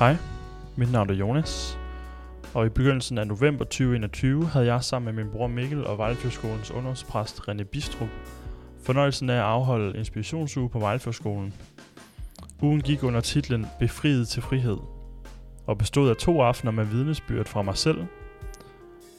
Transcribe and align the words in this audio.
Hej, 0.00 0.16
mit 0.76 0.92
navn 0.92 1.10
er 1.10 1.14
Jonas, 1.14 1.78
og 2.54 2.66
i 2.66 2.68
begyndelsen 2.68 3.18
af 3.18 3.26
november 3.26 3.64
2021 3.64 4.46
havde 4.46 4.66
jeg 4.66 4.84
sammen 4.84 5.14
med 5.14 5.24
min 5.24 5.32
bror 5.32 5.46
Mikkel 5.46 5.86
og 5.86 5.98
Vejlefjordskolens 5.98 6.70
ungdomspræst 6.70 7.40
René 7.40 7.62
Bistrup 7.62 8.08
fornøjelsen 8.86 9.30
af 9.30 9.34
at 9.34 9.40
afholde 9.40 9.98
inspirationsuge 9.98 10.68
på 10.68 10.78
Vejlefjordskolen. 10.78 11.54
Ugen 12.62 12.80
gik 12.80 13.02
under 13.02 13.20
titlen 13.20 13.66
Befriet 13.78 14.28
til 14.28 14.42
frihed, 14.42 14.76
og 15.66 15.78
bestod 15.78 16.10
af 16.10 16.16
to 16.16 16.40
aftener 16.40 16.72
med 16.72 16.84
vidnesbyrd 16.84 17.46
fra 17.46 17.62
mig 17.62 17.76
selv, 17.76 17.98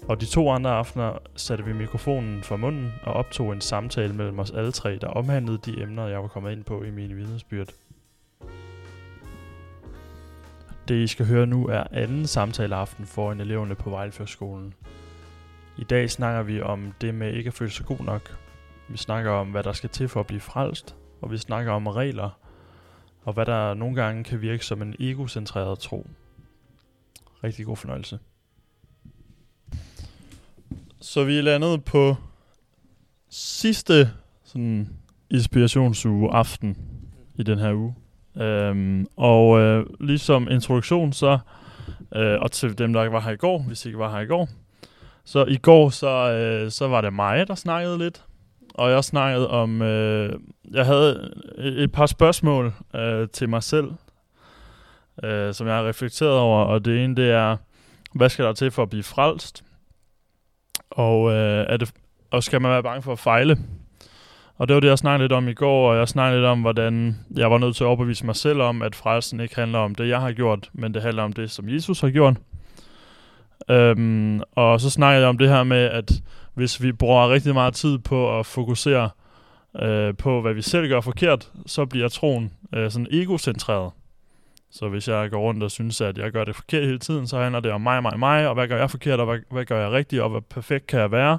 og 0.07 0.21
de 0.21 0.25
to 0.25 0.49
andre 0.49 0.71
aftener 0.71 1.17
satte 1.35 1.65
vi 1.65 1.73
mikrofonen 1.73 2.43
for 2.43 2.57
munden 2.57 2.93
og 3.03 3.13
optog 3.13 3.53
en 3.53 3.61
samtale 3.61 4.13
mellem 4.13 4.39
os 4.39 4.51
alle 4.51 4.71
tre, 4.71 4.97
der 5.01 5.07
omhandlede 5.07 5.59
de 5.65 5.81
emner, 5.81 6.07
jeg 6.07 6.21
var 6.21 6.27
kommet 6.27 6.51
ind 6.51 6.63
på 6.63 6.83
i 6.83 6.91
mine 6.91 7.13
vidnesbyrd. 7.15 7.67
Det 10.87 11.03
I 11.03 11.07
skal 11.07 11.25
høre 11.25 11.45
nu 11.45 11.67
er 11.67 11.83
anden 11.91 12.27
samtaleaften 12.27 13.05
for 13.05 13.31
en 13.31 13.41
eleverne 13.41 13.75
på 13.75 13.89
Vejlefjordskolen. 13.89 14.73
I 15.77 15.83
dag 15.83 16.09
snakker 16.09 16.43
vi 16.43 16.61
om 16.61 16.93
det 17.01 17.15
med 17.15 17.33
ikke 17.33 17.47
at 17.47 17.53
føle 17.53 17.71
sig 17.71 17.85
god 17.85 17.99
nok. 17.99 18.37
Vi 18.89 18.97
snakker 18.97 19.31
om, 19.31 19.51
hvad 19.51 19.63
der 19.63 19.73
skal 19.73 19.89
til 19.89 20.07
for 20.07 20.19
at 20.19 20.27
blive 20.27 20.39
frelst, 20.39 20.95
og 21.21 21.31
vi 21.31 21.37
snakker 21.37 21.71
om 21.71 21.87
regler, 21.87 22.39
og 23.23 23.33
hvad 23.33 23.45
der 23.45 23.73
nogle 23.73 23.95
gange 23.95 24.23
kan 24.23 24.41
virke 24.41 24.65
som 24.65 24.81
en 24.81 24.95
egocentreret 24.99 25.79
tro. 25.79 26.07
Rigtig 27.43 27.65
god 27.65 27.77
fornøjelse. 27.77 28.19
Så 30.99 31.23
vi 31.23 31.37
er 31.37 31.41
landet 31.41 31.83
på 31.83 32.15
sidste 33.29 34.11
sådan, 34.43 34.89
inspirationsuge 35.29 36.31
aften 36.31 36.77
i 37.35 37.43
den 37.43 37.59
her 37.59 37.73
uge. 37.73 37.95
Øhm, 38.37 39.07
og 39.17 39.59
øh, 39.59 39.85
ligesom 39.99 40.47
introduktion 40.51 41.13
så, 41.13 41.39
øh, 42.15 42.39
og 42.41 42.51
til 42.51 42.77
dem, 42.77 42.93
der 42.93 43.03
ikke 43.03 43.13
var 43.13 43.21
her 43.21 43.31
i 43.31 43.35
går, 43.35 43.59
hvis 43.67 43.85
I 43.85 43.87
ikke 43.87 43.99
var 43.99 44.11
her 44.11 44.19
i 44.19 44.25
går, 44.25 44.49
så 45.25 45.45
i 45.45 45.57
går, 45.57 45.89
så, 45.89 46.31
øh, 46.31 46.71
så 46.71 46.87
var 46.87 47.01
det 47.01 47.13
mig, 47.13 47.47
der 47.47 47.55
snakkede 47.55 47.97
lidt, 47.97 48.23
og 48.73 48.91
jeg 48.91 49.03
snakkede 49.03 49.49
om, 49.49 49.81
øh, 49.81 50.39
jeg 50.71 50.85
havde 50.85 51.31
et 51.57 51.91
par 51.91 52.05
spørgsmål 52.05 52.73
øh, 52.95 53.27
til 53.33 53.49
mig 53.49 53.63
selv, 53.63 53.91
øh, 55.23 55.53
som 55.53 55.67
jeg 55.67 55.75
har 55.75 55.87
reflekteret 55.87 56.37
over, 56.37 56.63
og 56.63 56.85
det 56.85 57.03
ene, 57.03 57.15
det 57.15 57.31
er, 57.31 57.57
hvad 58.13 58.29
skal 58.29 58.45
der 58.45 58.53
til 58.53 58.71
for 58.71 58.83
at 58.83 58.89
blive 58.89 59.03
frelst? 59.03 59.63
Og, 60.89 61.31
øh, 61.31 61.65
er 61.69 61.77
det, 61.77 61.93
og 62.31 62.43
skal 62.43 62.61
man 62.61 62.71
være 62.71 62.83
bange 62.83 63.01
for 63.01 63.11
at 63.11 63.19
fejle? 63.19 63.57
Og 64.61 64.67
det 64.67 64.73
var 64.73 64.79
det, 64.79 64.87
jeg 64.87 64.97
snakkede 64.97 65.23
lidt 65.23 65.31
om 65.31 65.47
i 65.47 65.53
går, 65.53 65.91
og 65.91 65.97
jeg 65.97 66.07
snakkede 66.07 66.41
lidt 66.41 66.49
om, 66.49 66.61
hvordan 66.61 67.19
jeg 67.35 67.51
var 67.51 67.57
nødt 67.57 67.75
til 67.75 67.83
at 67.83 67.87
overbevise 67.87 68.25
mig 68.25 68.35
selv 68.35 68.61
om, 68.61 68.81
at 68.81 68.95
frelsen 68.95 69.39
ikke 69.39 69.55
handler 69.55 69.79
om 69.79 69.95
det, 69.95 70.07
jeg 70.07 70.21
har 70.21 70.31
gjort, 70.31 70.69
men 70.73 70.93
det 70.93 71.01
handler 71.01 71.23
om 71.23 71.33
det, 71.33 71.51
som 71.51 71.69
Jesus 71.69 72.01
har 72.01 72.09
gjort. 72.09 72.35
Øhm, 73.69 74.41
og 74.55 74.81
så 74.81 74.89
snakkede 74.89 75.21
jeg 75.21 75.29
om 75.29 75.37
det 75.37 75.49
her 75.49 75.63
med, 75.63 75.77
at 75.77 76.11
hvis 76.53 76.83
vi 76.83 76.91
bruger 76.91 77.29
rigtig 77.29 77.53
meget 77.53 77.73
tid 77.73 77.97
på 77.97 78.39
at 78.39 78.45
fokusere 78.45 79.09
øh, 79.81 80.13
på, 80.17 80.41
hvad 80.41 80.53
vi 80.53 80.61
selv 80.61 80.87
gør 80.87 81.01
forkert, 81.01 81.51
så 81.65 81.85
bliver 81.85 82.07
troen 82.07 82.51
øh, 82.73 82.91
sådan 82.91 83.07
egocentreret. 83.11 83.91
Så 84.71 84.89
hvis 84.89 85.07
jeg 85.07 85.29
går 85.31 85.39
rundt 85.39 85.63
og 85.63 85.71
synes, 85.71 86.01
at 86.01 86.17
jeg 86.17 86.31
gør 86.31 86.43
det 86.43 86.55
forkert 86.55 86.85
hele 86.85 86.99
tiden, 86.99 87.27
så 87.27 87.39
handler 87.39 87.59
det 87.59 87.71
om 87.71 87.81
mig, 87.81 88.01
mig, 88.01 88.19
mig, 88.19 88.47
og 88.47 88.53
hvad 88.53 88.67
gør 88.67 88.77
jeg 88.77 88.89
forkert, 88.91 89.19
og 89.19 89.25
hvad, 89.25 89.39
hvad 89.51 89.65
gør 89.65 89.81
jeg 89.81 89.91
rigtigt, 89.91 90.21
og 90.21 90.29
hvor 90.29 90.39
perfekt 90.39 90.87
kan 90.87 90.99
jeg 90.99 91.11
være. 91.11 91.37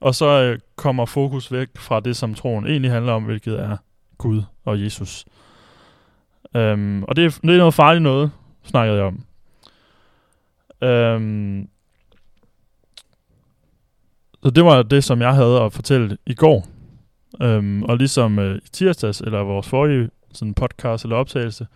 Og 0.00 0.14
så 0.14 0.26
øh, 0.26 0.58
kommer 0.76 1.04
fokus 1.04 1.52
væk 1.52 1.68
fra 1.76 2.00
det, 2.00 2.16
som 2.16 2.34
troen 2.34 2.66
egentlig 2.66 2.90
handler 2.90 3.12
om, 3.12 3.24
hvilket 3.24 3.60
er 3.60 3.76
Gud 4.18 4.42
og 4.64 4.82
Jesus. 4.82 5.24
Øhm, 6.54 7.02
og 7.02 7.16
det 7.16 7.24
er, 7.24 7.28
det 7.42 7.50
er 7.50 7.58
noget 7.58 7.74
farligt 7.74 8.02
noget, 8.02 8.30
snakkede 8.64 8.98
jeg 8.98 9.06
om. 9.06 9.24
Øhm, 10.88 11.68
så 14.42 14.50
det 14.50 14.64
var 14.64 14.82
det, 14.82 15.04
som 15.04 15.20
jeg 15.20 15.34
havde 15.34 15.60
at 15.60 15.72
fortælle 15.72 16.18
i 16.26 16.34
går. 16.34 16.66
Øhm, 17.42 17.82
og 17.82 17.96
ligesom 17.96 18.38
øh, 18.38 18.56
i 18.56 18.68
tirsdags, 18.68 19.20
eller 19.20 19.38
vores 19.38 19.68
forrige 19.68 20.10
sådan 20.32 20.54
podcast 20.54 21.04
eller 21.04 21.16
optagelse, 21.16 21.66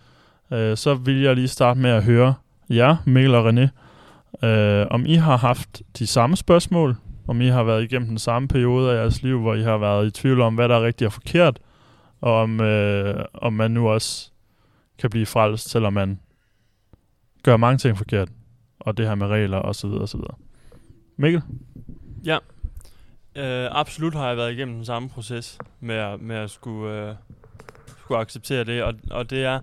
øh, 0.52 0.76
så 0.76 0.94
vil 0.94 1.20
jeg 1.20 1.34
lige 1.34 1.48
starte 1.48 1.80
med 1.80 1.90
at 1.90 2.04
høre 2.04 2.34
jer, 2.70 2.96
Mikkel 3.06 3.34
og 3.34 3.48
René, 3.48 3.68
øh, 4.46 4.86
om 4.90 5.06
I 5.06 5.14
har 5.14 5.36
haft 5.36 5.82
de 5.98 6.06
samme 6.06 6.36
spørgsmål, 6.36 6.96
om 7.26 7.40
I 7.40 7.46
har 7.46 7.62
været 7.62 7.82
igennem 7.82 8.08
den 8.08 8.18
samme 8.18 8.48
periode 8.48 8.92
af 8.92 8.96
jeres 8.96 9.22
liv, 9.22 9.40
hvor 9.40 9.54
I 9.54 9.62
har 9.62 9.78
været 9.78 10.06
i 10.06 10.10
tvivl 10.10 10.40
om, 10.40 10.54
hvad 10.54 10.68
der 10.68 10.76
er 10.76 10.84
rigtigt 10.84 11.06
og 11.06 11.12
forkert, 11.12 11.60
og 12.20 12.34
om, 12.34 12.60
øh, 12.60 13.24
om 13.34 13.52
man 13.52 13.70
nu 13.70 13.88
også 13.88 14.30
kan 14.98 15.10
blive 15.10 15.26
frelst, 15.26 15.70
selvom 15.70 15.92
man 15.92 16.20
gør 17.42 17.56
mange 17.56 17.78
ting 17.78 17.98
forkert, 17.98 18.28
og 18.80 18.96
det 18.96 19.06
her 19.06 19.14
med 19.14 19.26
regler 19.26 19.58
og 19.58 19.74
så 19.74 19.86
videre 19.86 20.02
og 20.02 20.08
så 20.08 20.16
videre. 20.16 20.34
Mikkel? 21.16 21.42
Ja, 22.24 22.38
øh, 23.36 23.68
absolut 23.70 24.14
har 24.14 24.28
jeg 24.28 24.36
været 24.36 24.52
igennem 24.52 24.74
den 24.74 24.84
samme 24.84 25.08
proces 25.08 25.58
med 25.80 25.94
at, 25.94 26.20
med 26.20 26.36
at 26.36 26.50
skulle, 26.50 27.08
øh, 27.08 27.14
skulle 27.86 28.20
acceptere 28.20 28.64
det, 28.64 28.82
og, 28.82 28.94
og 29.10 29.30
det 29.30 29.44
er, 29.44 29.56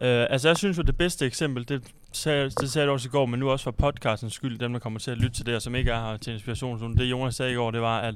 øh, 0.00 0.26
altså 0.30 0.48
jeg 0.48 0.56
synes 0.56 0.78
jo 0.78 0.82
det 0.82 0.96
bedste 0.96 1.26
eksempel, 1.26 1.68
det 1.68 1.92
sagde, 2.16 2.50
det 2.50 2.70
sagde 2.70 2.84
jeg 2.84 2.92
også 2.92 3.08
i 3.08 3.10
går, 3.10 3.26
men 3.26 3.40
nu 3.40 3.50
også 3.50 3.64
for 3.64 3.70
podcastens 3.70 4.32
skyld, 4.32 4.58
dem 4.58 4.72
der 4.72 4.80
kommer 4.80 4.98
til 4.98 5.10
at 5.10 5.18
lytte 5.18 5.36
til 5.36 5.46
det, 5.46 5.54
og 5.54 5.62
som 5.62 5.74
ikke 5.74 5.90
er 5.90 6.10
her 6.10 6.16
til 6.16 6.32
inspiration, 6.32 6.96
det 6.96 7.04
Jonas 7.04 7.34
sagde 7.34 7.52
i 7.52 7.54
går, 7.54 7.70
det 7.70 7.80
var, 7.80 8.00
at 8.00 8.14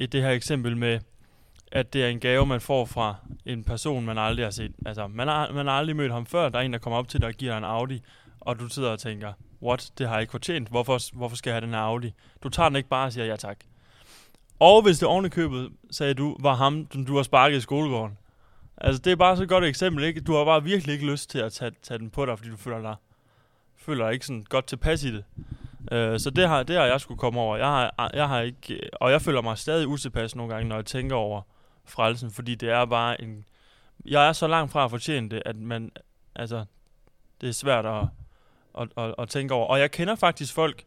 i 0.00 0.06
det 0.06 0.22
her 0.22 0.30
eksempel 0.30 0.76
med, 0.76 1.00
at 1.72 1.92
det 1.92 2.04
er 2.04 2.08
en 2.08 2.20
gave, 2.20 2.46
man 2.46 2.60
får 2.60 2.84
fra 2.84 3.14
en 3.46 3.64
person, 3.64 4.04
man 4.04 4.18
aldrig 4.18 4.46
har 4.46 4.50
set. 4.50 4.72
Altså, 4.86 5.06
man 5.06 5.28
har, 5.28 5.52
man 5.52 5.66
har 5.66 5.72
aldrig 5.72 5.96
mødt 5.96 6.12
ham 6.12 6.26
før. 6.26 6.48
Der 6.48 6.58
er 6.58 6.62
en, 6.62 6.72
der 6.72 6.78
kommer 6.78 6.98
op 6.98 7.08
til 7.08 7.20
dig 7.20 7.28
og 7.28 7.34
giver 7.34 7.52
dig 7.52 7.58
en 7.58 7.64
Audi, 7.64 8.02
og 8.40 8.58
du 8.60 8.68
sidder 8.68 8.90
og 8.90 8.98
tænker, 8.98 9.32
what, 9.62 9.90
det 9.98 10.08
har 10.08 10.14
jeg 10.14 10.20
ikke 10.20 10.30
fortjent. 10.30 10.68
Hvorfor, 10.68 11.16
hvorfor 11.16 11.36
skal 11.36 11.50
jeg 11.50 11.54
have 11.54 11.66
den 11.66 11.74
her 11.74 11.80
Audi? 11.80 12.12
Du 12.42 12.48
tager 12.48 12.68
den 12.68 12.76
ikke 12.76 12.88
bare 12.88 13.06
og 13.06 13.12
siger 13.12 13.26
ja 13.26 13.36
tak. 13.36 13.56
Og 14.60 14.82
hvis 14.82 14.98
det 14.98 15.08
oven 15.08 15.30
købet, 15.30 15.70
sagde 15.90 16.14
du, 16.14 16.36
var 16.40 16.54
ham, 16.54 16.86
som 16.92 17.06
du 17.06 17.16
har 17.16 17.22
sparket 17.22 17.56
i 17.56 17.60
skolegården. 17.60 18.18
Altså, 18.78 19.02
det 19.02 19.12
er 19.12 19.16
bare 19.16 19.36
så 19.36 19.42
et 19.42 19.48
godt 19.48 19.64
eksempel, 19.64 20.04
ikke? 20.04 20.20
Du 20.20 20.34
har 20.34 20.44
bare 20.44 20.64
virkelig 20.64 20.92
ikke 20.92 21.06
lyst 21.06 21.30
til 21.30 21.38
at 21.38 21.52
tage, 21.52 21.70
tage 21.82 21.98
den 21.98 22.10
på 22.10 22.26
dig, 22.26 22.38
fordi 22.38 22.50
du 22.50 22.56
føler 22.56 22.80
dig, 22.80 22.94
føler 23.76 24.04
dig 24.04 24.12
ikke 24.12 24.26
sådan 24.26 24.44
godt 24.48 24.66
tilpas 24.66 25.04
i 25.04 25.12
det. 25.12 25.24
Uh, 25.80 26.18
så 26.18 26.32
det 26.36 26.48
har, 26.48 26.62
det 26.62 26.76
har 26.76 26.84
jeg 26.84 27.00
skulle 27.00 27.18
komme 27.18 27.40
over. 27.40 27.56
Jeg 27.56 27.66
har, 27.66 28.10
jeg 28.14 28.28
har 28.28 28.40
ikke, 28.40 28.80
og 28.92 29.10
jeg 29.10 29.22
føler 29.22 29.42
mig 29.42 29.58
stadig 29.58 29.86
utilpas 29.86 30.36
nogle 30.36 30.54
gange, 30.54 30.68
når 30.68 30.76
jeg 30.76 30.86
tænker 30.86 31.16
over 31.16 31.42
frelsen, 31.84 32.30
fordi 32.30 32.54
det 32.54 32.70
er 32.70 32.84
bare 32.84 33.22
en... 33.22 33.44
Jeg 34.04 34.28
er 34.28 34.32
så 34.32 34.46
langt 34.46 34.72
fra 34.72 34.84
at 34.84 34.90
fortjene 34.90 35.28
det, 35.28 35.42
at 35.46 35.56
man... 35.56 35.90
Altså, 36.34 36.64
det 37.40 37.48
er 37.48 37.52
svært 37.52 37.86
at, 37.86 38.02
at, 38.80 38.88
at, 38.96 39.14
at 39.18 39.28
tænke 39.28 39.54
over. 39.54 39.66
Og 39.66 39.80
jeg 39.80 39.90
kender 39.90 40.14
faktisk 40.14 40.54
folk... 40.54 40.84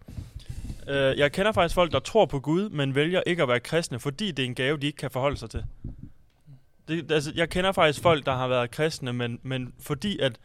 Uh, 0.88 0.94
jeg 0.96 1.32
kender 1.32 1.52
faktisk 1.52 1.76
folk, 1.76 1.92
der 1.92 2.00
tror 2.00 2.26
på 2.26 2.40
Gud, 2.40 2.70
men 2.70 2.96
vælger 2.96 3.22
ikke 3.28 3.42
at 3.44 3.48
være 3.48 3.60
kristne, 3.60 4.00
fordi 4.00 4.32
det 4.32 4.44
er 4.44 4.48
en 4.48 4.56
gave, 4.56 4.78
de 4.78 4.86
ikke 4.86 4.98
kan 4.98 5.12
forholde 5.12 5.38
sig 5.38 5.50
til. 5.50 5.64
Det, 6.90 7.12
altså, 7.12 7.32
jeg 7.36 7.50
kender 7.50 7.72
faktisk 7.72 8.02
folk, 8.02 8.26
der 8.26 8.36
har 8.36 8.48
været 8.48 8.72
kristne, 8.72 9.14
men, 9.14 9.40
men 9.44 9.74
fordi 9.80 10.20
at 10.20 10.40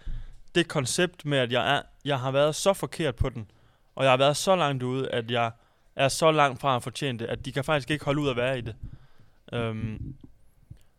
det 0.54 0.68
koncept 0.68 1.24
med, 1.24 1.38
at 1.38 1.52
jeg, 1.52 1.76
er, 1.76 1.82
jeg 2.04 2.20
har 2.20 2.30
været 2.30 2.54
så 2.54 2.72
forkert 2.72 3.14
på 3.14 3.28
den, 3.28 3.50
og 3.94 4.04
jeg 4.04 4.12
har 4.12 4.16
været 4.16 4.36
så 4.36 4.56
langt 4.56 4.82
ude, 4.82 5.10
at 5.10 5.30
jeg 5.30 5.50
er 5.96 6.08
så 6.08 6.30
langt 6.30 6.60
fra 6.60 6.76
at 6.76 6.82
fortjene 6.82 7.18
det, 7.18 7.26
at 7.26 7.44
de 7.44 7.52
kan 7.52 7.64
faktisk 7.64 7.90
ikke 7.90 8.04
holde 8.04 8.20
ud 8.20 8.28
at 8.28 8.36
være 8.36 8.58
i 8.58 8.60
det. 8.60 8.74
Um, 9.52 10.14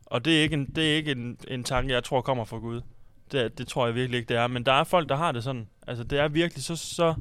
og 0.06 0.24
det 0.24 0.38
er 0.38 0.42
ikke, 0.42 0.54
en, 0.54 0.66
det 0.66 0.92
er 0.92 0.96
ikke 0.96 1.10
en, 1.10 1.38
en 1.48 1.64
tanke, 1.64 1.94
jeg 1.94 2.04
tror 2.04 2.20
kommer 2.20 2.44
fra 2.44 2.56
Gud. 2.56 2.80
Det, 3.32 3.58
det 3.58 3.68
tror 3.68 3.86
jeg 3.86 3.94
virkelig 3.94 4.18
ikke, 4.18 4.28
det 4.28 4.36
er. 4.36 4.46
Men 4.46 4.66
der 4.66 4.72
er 4.72 4.84
folk, 4.84 5.08
der 5.08 5.16
har 5.16 5.32
det 5.32 5.44
sådan. 5.44 5.68
Altså, 5.86 6.04
det 6.04 6.18
er 6.18 6.28
virkelig 6.28 6.64
så, 6.64 6.76
så, 6.76 7.14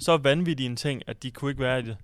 så 0.00 0.16
vanvittig 0.16 0.66
en 0.66 0.76
ting, 0.76 1.02
at 1.06 1.22
de 1.22 1.30
kunne 1.30 1.50
ikke 1.50 1.62
være 1.62 1.80
i 1.80 1.82
det. 1.82 1.96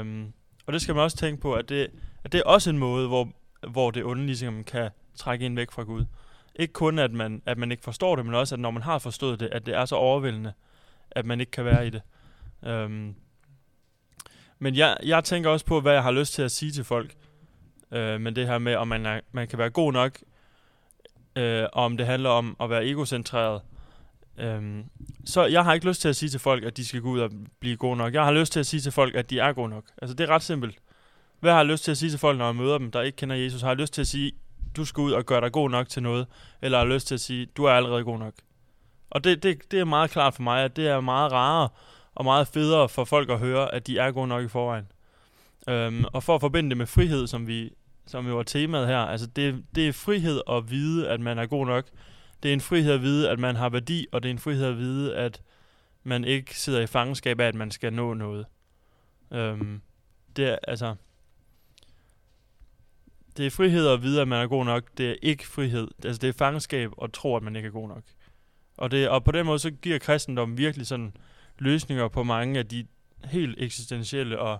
Um, 0.00 0.32
og 0.66 0.72
det 0.72 0.82
skal 0.82 0.94
man 0.94 1.04
også 1.04 1.16
tænke 1.16 1.40
på, 1.40 1.54
at 1.54 1.68
det, 1.68 1.88
at 2.24 2.32
det 2.32 2.38
er 2.38 2.44
også 2.44 2.70
en 2.70 2.78
måde, 2.78 3.08
hvor, 3.08 3.28
hvor 3.68 3.90
det 3.90 4.04
onde 4.04 4.26
ligesom 4.26 4.64
kan 4.64 4.90
trække 5.14 5.46
en 5.46 5.56
væk 5.56 5.70
fra 5.70 5.82
Gud. 5.82 6.04
Ikke 6.54 6.72
kun, 6.72 6.98
at 6.98 7.12
man, 7.12 7.42
at 7.46 7.58
man 7.58 7.70
ikke 7.70 7.82
forstår 7.82 8.16
det, 8.16 8.26
men 8.26 8.34
også, 8.34 8.54
at 8.54 8.60
når 8.60 8.70
man 8.70 8.82
har 8.82 8.98
forstået 8.98 9.40
det, 9.40 9.48
at 9.52 9.66
det 9.66 9.74
er 9.74 9.84
så 9.84 9.96
overvældende, 9.96 10.52
at 11.10 11.26
man 11.26 11.40
ikke 11.40 11.52
kan 11.52 11.64
være 11.64 11.86
i 11.86 11.90
det. 11.90 12.02
Øhm. 12.66 13.14
men 14.58 14.74
jeg, 14.74 14.96
jeg 15.04 15.24
tænker 15.24 15.50
også 15.50 15.66
på, 15.66 15.80
hvad 15.80 15.92
jeg 15.92 16.02
har 16.02 16.10
lyst 16.10 16.32
til 16.32 16.42
at 16.42 16.50
sige 16.50 16.72
til 16.72 16.84
folk. 16.84 17.14
Øh, 17.92 18.20
men 18.20 18.36
det 18.36 18.46
her 18.46 18.58
med, 18.58 18.74
om 18.74 18.88
man, 18.88 19.06
er, 19.06 19.20
man 19.32 19.48
kan 19.48 19.58
være 19.58 19.70
god 19.70 19.92
nok, 19.92 20.18
øh, 21.36 21.66
og 21.72 21.84
om 21.84 21.96
det 21.96 22.06
handler 22.06 22.30
om 22.30 22.56
at 22.60 22.70
være 22.70 22.86
egocentreret. 22.86 23.62
Øhm. 24.38 24.84
så 25.24 25.46
jeg 25.46 25.64
har 25.64 25.74
ikke 25.74 25.86
lyst 25.86 26.00
til 26.00 26.08
at 26.08 26.16
sige 26.16 26.30
til 26.30 26.40
folk, 26.40 26.64
at 26.64 26.76
de 26.76 26.86
skal 26.86 27.00
gå 27.00 27.08
ud 27.08 27.20
og 27.20 27.30
blive 27.60 27.76
gode 27.76 27.96
nok. 27.96 28.14
Jeg 28.14 28.24
har 28.24 28.32
lyst 28.32 28.52
til 28.52 28.60
at 28.60 28.66
sige 28.66 28.80
til 28.80 28.92
folk, 28.92 29.14
at 29.14 29.30
de 29.30 29.38
er 29.38 29.52
gode 29.52 29.68
nok. 29.68 29.84
Altså, 30.02 30.14
det 30.14 30.24
er 30.24 30.34
ret 30.34 30.42
simpelt. 30.42 30.78
Hvad 31.40 31.52
har 31.52 31.58
jeg 31.58 31.66
lyst 31.66 31.84
til 31.84 31.90
at 31.90 31.98
sige 31.98 32.10
til 32.10 32.18
folk, 32.18 32.38
når 32.38 32.44
jeg 32.44 32.56
møder 32.56 32.78
dem, 32.78 32.90
der 32.90 33.02
ikke 33.02 33.16
kender 33.16 33.36
Jesus? 33.36 33.60
Har 33.60 33.68
jeg 33.68 33.76
lyst 33.76 33.94
til 33.94 34.00
at 34.00 34.06
sige, 34.06 34.32
du 34.76 34.84
skal 34.84 35.00
ud 35.00 35.12
og 35.12 35.26
gøre 35.26 35.40
dig 35.40 35.52
god 35.52 35.70
nok 35.70 35.88
til 35.88 36.02
noget? 36.02 36.26
Eller 36.62 36.78
har 36.78 36.84
jeg 36.84 36.94
lyst 36.94 37.06
til 37.06 37.14
at 37.14 37.20
sige, 37.20 37.46
du 37.46 37.64
er 37.64 37.72
allerede 37.72 38.04
god 38.04 38.18
nok? 38.18 38.34
Og 39.10 39.24
det, 39.24 39.42
det, 39.42 39.70
det 39.70 39.80
er 39.80 39.84
meget 39.84 40.10
klart 40.10 40.34
for 40.34 40.42
mig, 40.42 40.64
at 40.64 40.76
det 40.76 40.88
er 40.88 41.00
meget 41.00 41.32
rarere 41.32 41.68
og 42.14 42.24
meget 42.24 42.48
federe 42.48 42.88
for 42.88 43.04
folk 43.04 43.30
at 43.30 43.38
høre, 43.38 43.74
at 43.74 43.86
de 43.86 43.98
er 43.98 44.10
gode 44.10 44.28
nok 44.28 44.44
i 44.44 44.48
forvejen. 44.48 44.92
Øhm, 45.68 46.04
og 46.12 46.22
for 46.22 46.34
at 46.34 46.40
forbinde 46.40 46.70
det 46.70 46.76
med 46.76 46.86
frihed, 46.86 47.26
som 47.26 47.46
vi 47.46 47.70
som 48.06 48.26
jo 48.26 48.38
er 48.38 48.42
temaet 48.42 48.86
her, 48.86 48.98
altså 48.98 49.26
det, 49.26 49.64
det 49.74 49.88
er 49.88 49.92
frihed 49.92 50.40
at 50.50 50.70
vide, 50.70 51.08
at 51.08 51.20
man 51.20 51.38
er 51.38 51.46
god 51.46 51.66
nok. 51.66 51.84
det 52.42 52.48
er 52.48 52.52
en 52.52 52.60
frihed 52.60 52.92
at 52.92 53.02
vide, 53.02 53.30
at 53.30 53.38
man 53.38 53.56
har 53.56 53.68
værdi, 53.68 54.06
og 54.12 54.22
det 54.22 54.28
er 54.28 54.32
en 54.32 54.38
frihed 54.38 54.66
at 54.66 54.78
vide, 54.78 55.16
at 55.16 55.42
man 56.04 56.24
ikke 56.24 56.58
sidder 56.58 56.80
i 56.80 56.86
fangenskab 56.86 57.40
af, 57.40 57.46
at 57.46 57.54
man 57.54 57.70
skal 57.70 57.92
nå 57.92 58.14
noget. 58.14 58.46
Øhm, 59.30 59.80
det 60.36 60.48
er, 60.48 60.56
altså, 60.68 60.94
det 63.40 63.46
er 63.46 63.50
frihed 63.50 63.88
at 63.88 64.02
vide, 64.02 64.20
at 64.20 64.28
man 64.28 64.42
er 64.42 64.46
god 64.46 64.64
nok. 64.64 64.84
Det 64.98 65.10
er 65.10 65.14
ikke 65.22 65.46
frihed. 65.46 65.88
Altså, 66.04 66.18
det 66.18 66.28
er 66.28 66.32
fangenskab 66.32 66.90
at 67.02 67.12
tro, 67.12 67.36
at 67.36 67.42
man 67.42 67.56
ikke 67.56 67.66
er 67.66 67.72
god 67.72 67.88
nok. 67.88 68.02
Og, 68.76 68.90
det, 68.90 69.08
og 69.08 69.24
på 69.24 69.32
den 69.32 69.46
måde, 69.46 69.58
så 69.58 69.70
giver 69.70 69.98
kristendommen 69.98 70.58
virkelig 70.58 70.86
sådan 70.86 71.16
løsninger 71.58 72.08
på 72.08 72.22
mange 72.22 72.58
af 72.58 72.66
de 72.66 72.86
helt 73.24 73.54
eksistentielle 73.58 74.38
og 74.38 74.58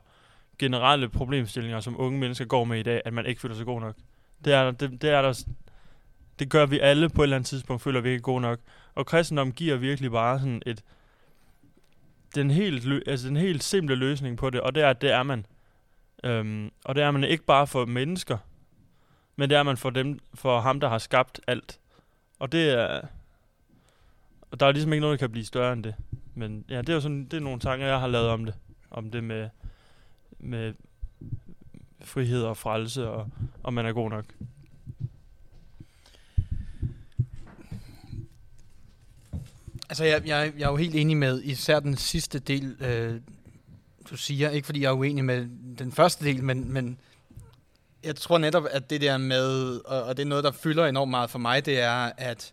generelle 0.58 1.08
problemstillinger, 1.08 1.80
som 1.80 2.00
unge 2.00 2.18
mennesker 2.18 2.44
går 2.44 2.64
med 2.64 2.78
i 2.78 2.82
dag, 2.82 3.02
at 3.04 3.12
man 3.12 3.26
ikke 3.26 3.40
føler 3.40 3.54
sig 3.54 3.66
god 3.66 3.80
nok. 3.80 3.96
Det 4.44 4.52
er, 4.52 4.70
det, 4.70 5.02
det 5.02 5.10
er 5.10 5.22
der, 5.22 5.44
det 6.38 6.50
gør 6.50 6.66
vi 6.66 6.78
alle 6.78 7.08
på 7.08 7.22
et 7.22 7.26
eller 7.26 7.36
andet 7.36 7.48
tidspunkt, 7.48 7.82
føler 7.82 8.00
vi 8.00 8.08
ikke 8.08 8.18
er 8.18 8.22
god 8.22 8.40
nok. 8.40 8.58
Og 8.94 9.06
kristendommen 9.06 9.54
giver 9.54 9.76
virkelig 9.76 10.10
bare 10.10 10.38
sådan 10.38 10.62
et, 10.66 10.84
den 12.34 12.50
helt, 12.50 13.08
altså 13.08 13.28
den 13.28 13.36
helt 13.36 13.64
simple 13.64 13.94
løsning 13.94 14.36
på 14.36 14.50
det, 14.50 14.60
og 14.60 14.74
det 14.74 14.82
er, 14.82 14.90
at 14.90 15.00
det 15.00 15.12
er 15.12 15.22
man. 15.22 15.46
Øhm, 16.24 16.70
og 16.84 16.94
det 16.94 17.02
er 17.02 17.10
man 17.10 17.24
ikke 17.24 17.44
bare 17.44 17.66
for 17.66 17.84
mennesker, 17.84 18.38
men 19.36 19.50
det 19.50 19.58
er 19.58 19.62
man 19.62 19.76
for, 19.76 19.90
dem, 19.90 20.18
for 20.34 20.60
ham, 20.60 20.80
der 20.80 20.88
har 20.88 20.98
skabt 20.98 21.40
alt. 21.46 21.78
Og 22.38 22.52
det 22.52 22.70
er... 22.70 23.00
Og 24.50 24.60
der 24.60 24.66
er 24.66 24.72
ligesom 24.72 24.92
ikke 24.92 25.00
noget, 25.00 25.20
der 25.20 25.26
kan 25.26 25.32
blive 25.32 25.44
større 25.44 25.72
end 25.72 25.84
det. 25.84 25.94
Men 26.34 26.64
ja, 26.68 26.78
det 26.78 26.88
er 26.88 26.94
jo 26.94 27.00
sådan, 27.00 27.24
det 27.24 27.34
er 27.34 27.40
nogle 27.40 27.60
tanker, 27.60 27.86
jeg 27.86 28.00
har 28.00 28.06
lavet 28.06 28.28
om 28.28 28.44
det. 28.44 28.54
Om 28.90 29.10
det 29.10 29.24
med, 29.24 29.48
med 30.38 30.74
frihed 32.00 32.42
og 32.42 32.56
frelse, 32.56 33.08
og 33.08 33.30
om 33.62 33.74
man 33.74 33.86
er 33.86 33.92
god 33.92 34.10
nok. 34.10 34.24
Altså, 39.88 40.04
jeg, 40.04 40.26
jeg, 40.26 40.52
jeg 40.58 40.64
er 40.64 40.70
jo 40.70 40.76
helt 40.76 40.94
enig 40.94 41.16
med 41.16 41.42
især 41.42 41.80
den 41.80 41.96
sidste 41.96 42.38
del, 42.38 42.76
øh, 42.80 43.20
du 44.10 44.16
siger. 44.16 44.50
Ikke 44.50 44.66
fordi 44.66 44.82
jeg 44.82 44.88
er 44.88 44.96
uenig 44.96 45.24
med 45.24 45.48
den 45.78 45.92
første 45.92 46.24
del, 46.24 46.44
men, 46.44 46.72
men 46.72 46.98
jeg 48.04 48.16
tror 48.16 48.38
netop, 48.38 48.64
at 48.70 48.90
det 48.90 49.00
der 49.00 49.18
med, 49.18 49.80
og, 49.84 50.02
og 50.02 50.16
det 50.16 50.22
er 50.22 50.26
noget, 50.26 50.44
der 50.44 50.52
fylder 50.52 50.86
enormt 50.86 51.10
meget 51.10 51.30
for 51.30 51.38
mig, 51.38 51.66
det 51.66 51.80
er, 51.80 52.12
at, 52.16 52.52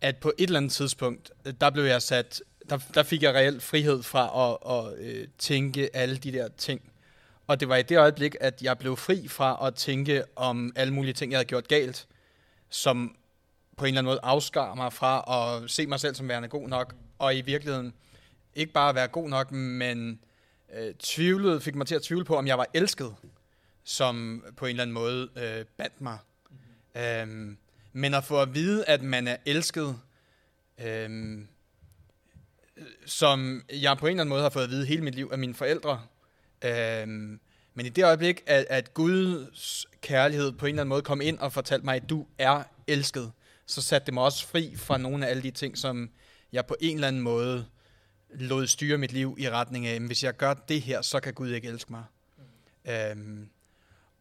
at 0.00 0.16
på 0.16 0.32
et 0.38 0.46
eller 0.46 0.56
andet 0.56 0.72
tidspunkt, 0.72 1.32
der 1.60 1.70
blev 1.70 1.84
jeg 1.84 2.02
sat, 2.02 2.42
der, 2.70 2.78
der 2.94 3.02
fik 3.02 3.22
jeg 3.22 3.34
reelt 3.34 3.62
frihed 3.62 4.02
fra 4.02 4.50
at, 4.50 4.58
at, 4.76 5.08
at 5.08 5.28
tænke 5.38 5.96
alle 5.96 6.16
de 6.16 6.32
der 6.32 6.48
ting. 6.48 6.92
Og 7.46 7.60
det 7.60 7.68
var 7.68 7.76
i 7.76 7.82
det 7.82 7.98
øjeblik, 7.98 8.36
at 8.40 8.62
jeg 8.62 8.78
blev 8.78 8.96
fri 8.96 9.28
fra 9.28 9.66
at 9.66 9.74
tænke 9.74 10.24
om 10.36 10.72
alle 10.76 10.94
mulige 10.94 11.12
ting, 11.12 11.32
jeg 11.32 11.38
havde 11.38 11.48
gjort 11.48 11.68
galt, 11.68 12.06
som 12.70 13.16
på 13.76 13.84
en 13.84 13.88
eller 13.88 13.98
anden 13.98 14.10
måde 14.10 14.20
afskar 14.22 14.74
mig 14.74 14.92
fra 14.92 15.24
at 15.62 15.70
se 15.70 15.86
mig 15.86 16.00
selv 16.00 16.14
som 16.14 16.28
værende 16.28 16.48
god 16.48 16.68
nok, 16.68 16.94
og 17.18 17.36
i 17.36 17.40
virkeligheden 17.40 17.94
ikke 18.54 18.72
bare 18.72 18.94
være 18.94 19.08
god 19.08 19.28
nok, 19.28 19.52
men 19.52 20.20
øh, 20.74 20.94
tvivlede, 20.94 21.60
fik 21.60 21.74
mig 21.74 21.86
til 21.86 21.94
at 21.94 22.02
tvivle 22.02 22.24
på, 22.24 22.36
om 22.36 22.46
jeg 22.46 22.58
var 22.58 22.66
elsket, 22.74 23.14
som 23.84 24.44
på 24.56 24.66
en 24.66 24.70
eller 24.70 24.82
anden 24.82 24.94
måde 24.94 25.28
øh, 25.36 25.64
bandt 25.76 26.00
mig. 26.00 26.18
Mm-hmm. 26.50 27.02
Øhm, 27.02 27.56
men 27.92 28.14
at 28.14 28.24
få 28.24 28.40
at 28.40 28.54
vide, 28.54 28.84
at 28.84 29.02
man 29.02 29.28
er 29.28 29.36
elsket, 29.46 29.98
øhm, 30.78 31.48
som 33.06 33.62
jeg 33.72 33.98
på 33.98 34.06
en 34.06 34.10
eller 34.10 34.20
anden 34.20 34.28
måde 34.28 34.42
har 34.42 34.50
fået 34.50 34.64
at 34.64 34.70
vide 34.70 34.86
hele 34.86 35.02
mit 35.02 35.14
liv 35.14 35.28
af 35.32 35.38
mine 35.38 35.54
forældre, 35.54 36.02
øhm, 36.64 37.40
men 37.74 37.86
i 37.86 37.88
det 37.88 38.04
øjeblik, 38.04 38.42
at, 38.46 38.66
at 38.70 38.94
Guds 38.94 39.86
kærlighed 40.00 40.52
på 40.52 40.66
en 40.66 40.70
eller 40.70 40.82
anden 40.82 40.88
måde 40.88 41.02
kom 41.02 41.20
ind 41.20 41.38
og 41.38 41.52
fortalte 41.52 41.84
mig, 41.84 41.96
at 41.96 42.10
du 42.10 42.26
er 42.38 42.62
elsket, 42.86 43.32
så 43.66 43.82
satte 43.82 44.06
det 44.06 44.14
mig 44.14 44.22
også 44.22 44.46
fri 44.46 44.76
fra 44.76 44.98
nogle 44.98 45.26
af 45.26 45.30
alle 45.30 45.42
de 45.42 45.50
ting, 45.50 45.78
som 45.78 46.10
jeg 46.52 46.66
på 46.66 46.76
en 46.80 46.94
eller 46.94 47.08
anden 47.08 47.22
måde 47.22 47.66
lod 48.30 48.66
styre 48.66 48.98
mit 48.98 49.12
liv 49.12 49.36
i 49.38 49.50
retning 49.50 49.86
af, 49.86 50.00
hvis 50.00 50.24
jeg 50.24 50.36
gør 50.36 50.54
det 50.54 50.82
her, 50.82 51.02
så 51.02 51.20
kan 51.20 51.34
Gud 51.34 51.50
ikke 51.50 51.68
elske 51.68 51.92
mig. 51.92 52.04
Mm. 52.36 52.92
Øhm, 52.92 53.48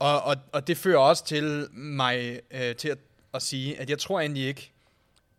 og, 0.02 0.22
og, 0.22 0.36
og 0.52 0.68
det 0.68 0.78
fører 0.78 0.98
også 0.98 1.26
til 1.26 1.68
mig 1.72 2.40
øh, 2.52 2.76
til 2.76 2.90
at, 2.90 2.98
at 3.34 3.42
sige, 3.42 3.80
at 3.80 3.90
jeg 3.90 4.00
tror 4.00 4.20
egentlig 4.20 4.44
ikke, 4.44 4.72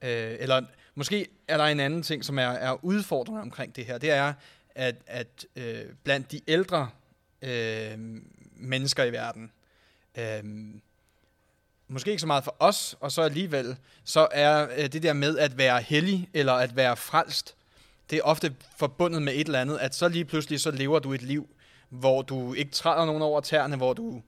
øh, 0.03 0.37
eller 0.39 0.63
måske 0.95 1.27
er 1.49 1.57
der 1.57 1.65
en 1.65 1.81
anden 1.81 2.03
ting, 2.03 2.25
som 2.25 2.39
er, 2.39 2.43
er 2.43 2.85
udfordrende 2.85 3.41
omkring 3.41 3.77
det 3.77 3.85
her, 3.85 3.99
det 3.99 4.11
er, 4.11 4.33
at, 4.75 4.95
at 5.07 5.47
øh, 5.57 5.85
blandt 6.05 6.33
de 6.33 6.41
ældre 6.49 6.89
øh, 7.43 7.99
mennesker 8.57 9.05
i 9.05 9.13
verden, 9.13 9.53
øh, 10.19 10.45
måske 11.89 12.11
ikke 12.11 12.21
så 12.21 12.27
meget 12.27 12.45
for 12.45 12.57
os, 12.59 12.97
og 13.01 13.13
så 13.13 13.23
alligevel, 13.23 13.77
så 14.05 14.29
er 14.31 14.69
øh, 14.77 14.93
det 14.93 15.03
der 15.03 15.13
med 15.13 15.39
at 15.39 15.59
være 15.59 15.83
hellig, 15.83 16.29
eller 16.35 16.53
at 16.53 16.77
være 16.77 16.97
frelst, 16.97 17.55
det 18.11 18.19
er 18.19 18.23
ofte 18.23 18.55
forbundet 18.77 19.23
med 19.23 19.33
et 19.33 19.47
eller 19.47 19.61
andet, 19.61 19.79
at 19.79 19.95
så 19.95 20.09
lige 20.09 20.25
pludselig 20.25 20.61
så 20.61 20.71
lever 20.71 20.99
du 20.99 21.13
et 21.13 21.23
liv, 21.23 21.49
hvor 21.89 22.23
du 22.23 22.55
ikke 22.55 22.71
træder 22.71 23.05
nogen 23.05 23.23
over 23.23 23.41
tæerne, 23.41 23.77
hvor 23.77 23.93
du 23.93 24.23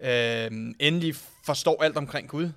øh, 0.00 0.74
endelig 0.78 1.14
forstår 1.44 1.82
alt 1.82 1.96
omkring 1.96 2.28
Gud. 2.28 2.50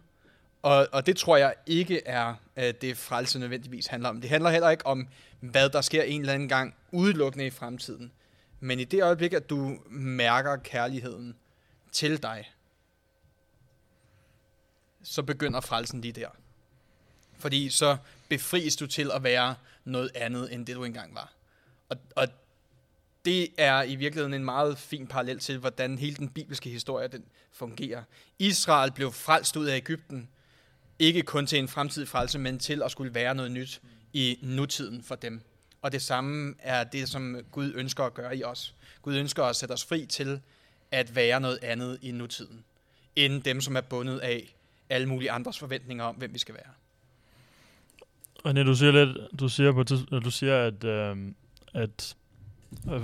Og, 0.61 0.87
og 0.91 1.05
det 1.05 1.17
tror 1.17 1.37
jeg 1.37 1.53
ikke 1.65 2.07
er 2.07 2.33
øh, 2.57 2.73
det 2.81 2.97
frelse 2.97 3.39
nødvendigvis 3.39 3.87
handler 3.87 4.09
om. 4.09 4.21
Det 4.21 4.29
handler 4.29 4.49
heller 4.49 4.69
ikke 4.69 4.85
om, 4.85 5.07
hvad 5.39 5.69
der 5.69 5.81
sker 5.81 6.03
en 6.03 6.21
eller 6.21 6.33
anden 6.33 6.49
gang 6.49 6.75
udelukkende 6.91 7.45
i 7.45 7.49
fremtiden. 7.49 8.11
Men 8.59 8.79
i 8.79 8.83
det 8.83 9.03
øjeblik, 9.03 9.33
at 9.33 9.49
du 9.49 9.77
mærker 9.89 10.55
kærligheden 10.55 11.35
til 11.91 12.23
dig, 12.23 12.51
så 15.03 15.23
begynder 15.23 15.61
frelsen 15.61 16.01
lige 16.01 16.11
der. 16.11 16.29
Fordi 17.39 17.69
så 17.69 17.97
befries 18.29 18.75
du 18.75 18.87
til 18.87 19.11
at 19.11 19.23
være 19.23 19.55
noget 19.85 20.11
andet, 20.15 20.53
end 20.53 20.65
det 20.65 20.75
du 20.75 20.83
engang 20.83 21.15
var. 21.15 21.33
Og, 21.89 21.97
og 22.15 22.27
det 23.25 23.47
er 23.57 23.83
i 23.83 23.95
virkeligheden 23.95 24.33
en 24.33 24.45
meget 24.45 24.77
fin 24.77 25.07
parallel 25.07 25.39
til, 25.39 25.57
hvordan 25.57 25.97
hele 25.97 26.15
den 26.15 26.29
bibelske 26.29 26.69
historie 26.69 27.07
den 27.07 27.23
fungerer. 27.51 28.03
Israel 28.39 28.91
blev 28.91 29.11
frelst 29.11 29.55
ud 29.55 29.65
af 29.65 29.75
Ægypten, 29.75 30.29
ikke 30.99 31.21
kun 31.21 31.47
til 31.47 31.59
en 31.59 31.67
fremtidig 31.67 32.07
frelse, 32.07 32.39
men 32.39 32.59
til 32.59 32.83
at 32.83 32.91
skulle 32.91 33.13
være 33.13 33.35
noget 33.35 33.51
nyt 33.51 33.81
i 34.13 34.39
nutiden 34.41 35.03
for 35.03 35.15
dem. 35.15 35.41
Og 35.81 35.91
det 35.91 36.01
samme 36.01 36.55
er 36.59 36.83
det, 36.83 37.09
som 37.09 37.37
Gud 37.51 37.71
ønsker 37.75 38.03
at 38.03 38.13
gøre 38.13 38.37
i 38.37 38.43
os. 38.43 38.75
Gud 39.01 39.15
ønsker 39.15 39.43
at 39.43 39.55
sætte 39.55 39.73
os 39.73 39.85
fri 39.85 40.05
til 40.05 40.41
at 40.91 41.15
være 41.15 41.39
noget 41.39 41.59
andet 41.61 41.99
i 42.01 42.11
nutiden, 42.11 42.63
end 43.15 43.43
dem, 43.43 43.61
som 43.61 43.75
er 43.75 43.81
bundet 43.81 44.19
af 44.19 44.55
alle 44.89 45.07
mulige 45.07 45.31
andres 45.31 45.59
forventninger 45.59 46.03
om, 46.03 46.15
hvem 46.15 46.33
vi 46.33 46.39
skal 46.39 46.55
være. 46.55 46.73
René, 48.47 48.63
du 48.63 48.75
siger 48.75 48.91
lidt, 48.91 49.39
du 49.39 49.49
siger, 49.49 49.71
på, 49.71 49.83
du 50.19 50.31
siger 50.31 50.57
at, 50.57 50.83
øh, 50.83 51.17
at 51.73 52.15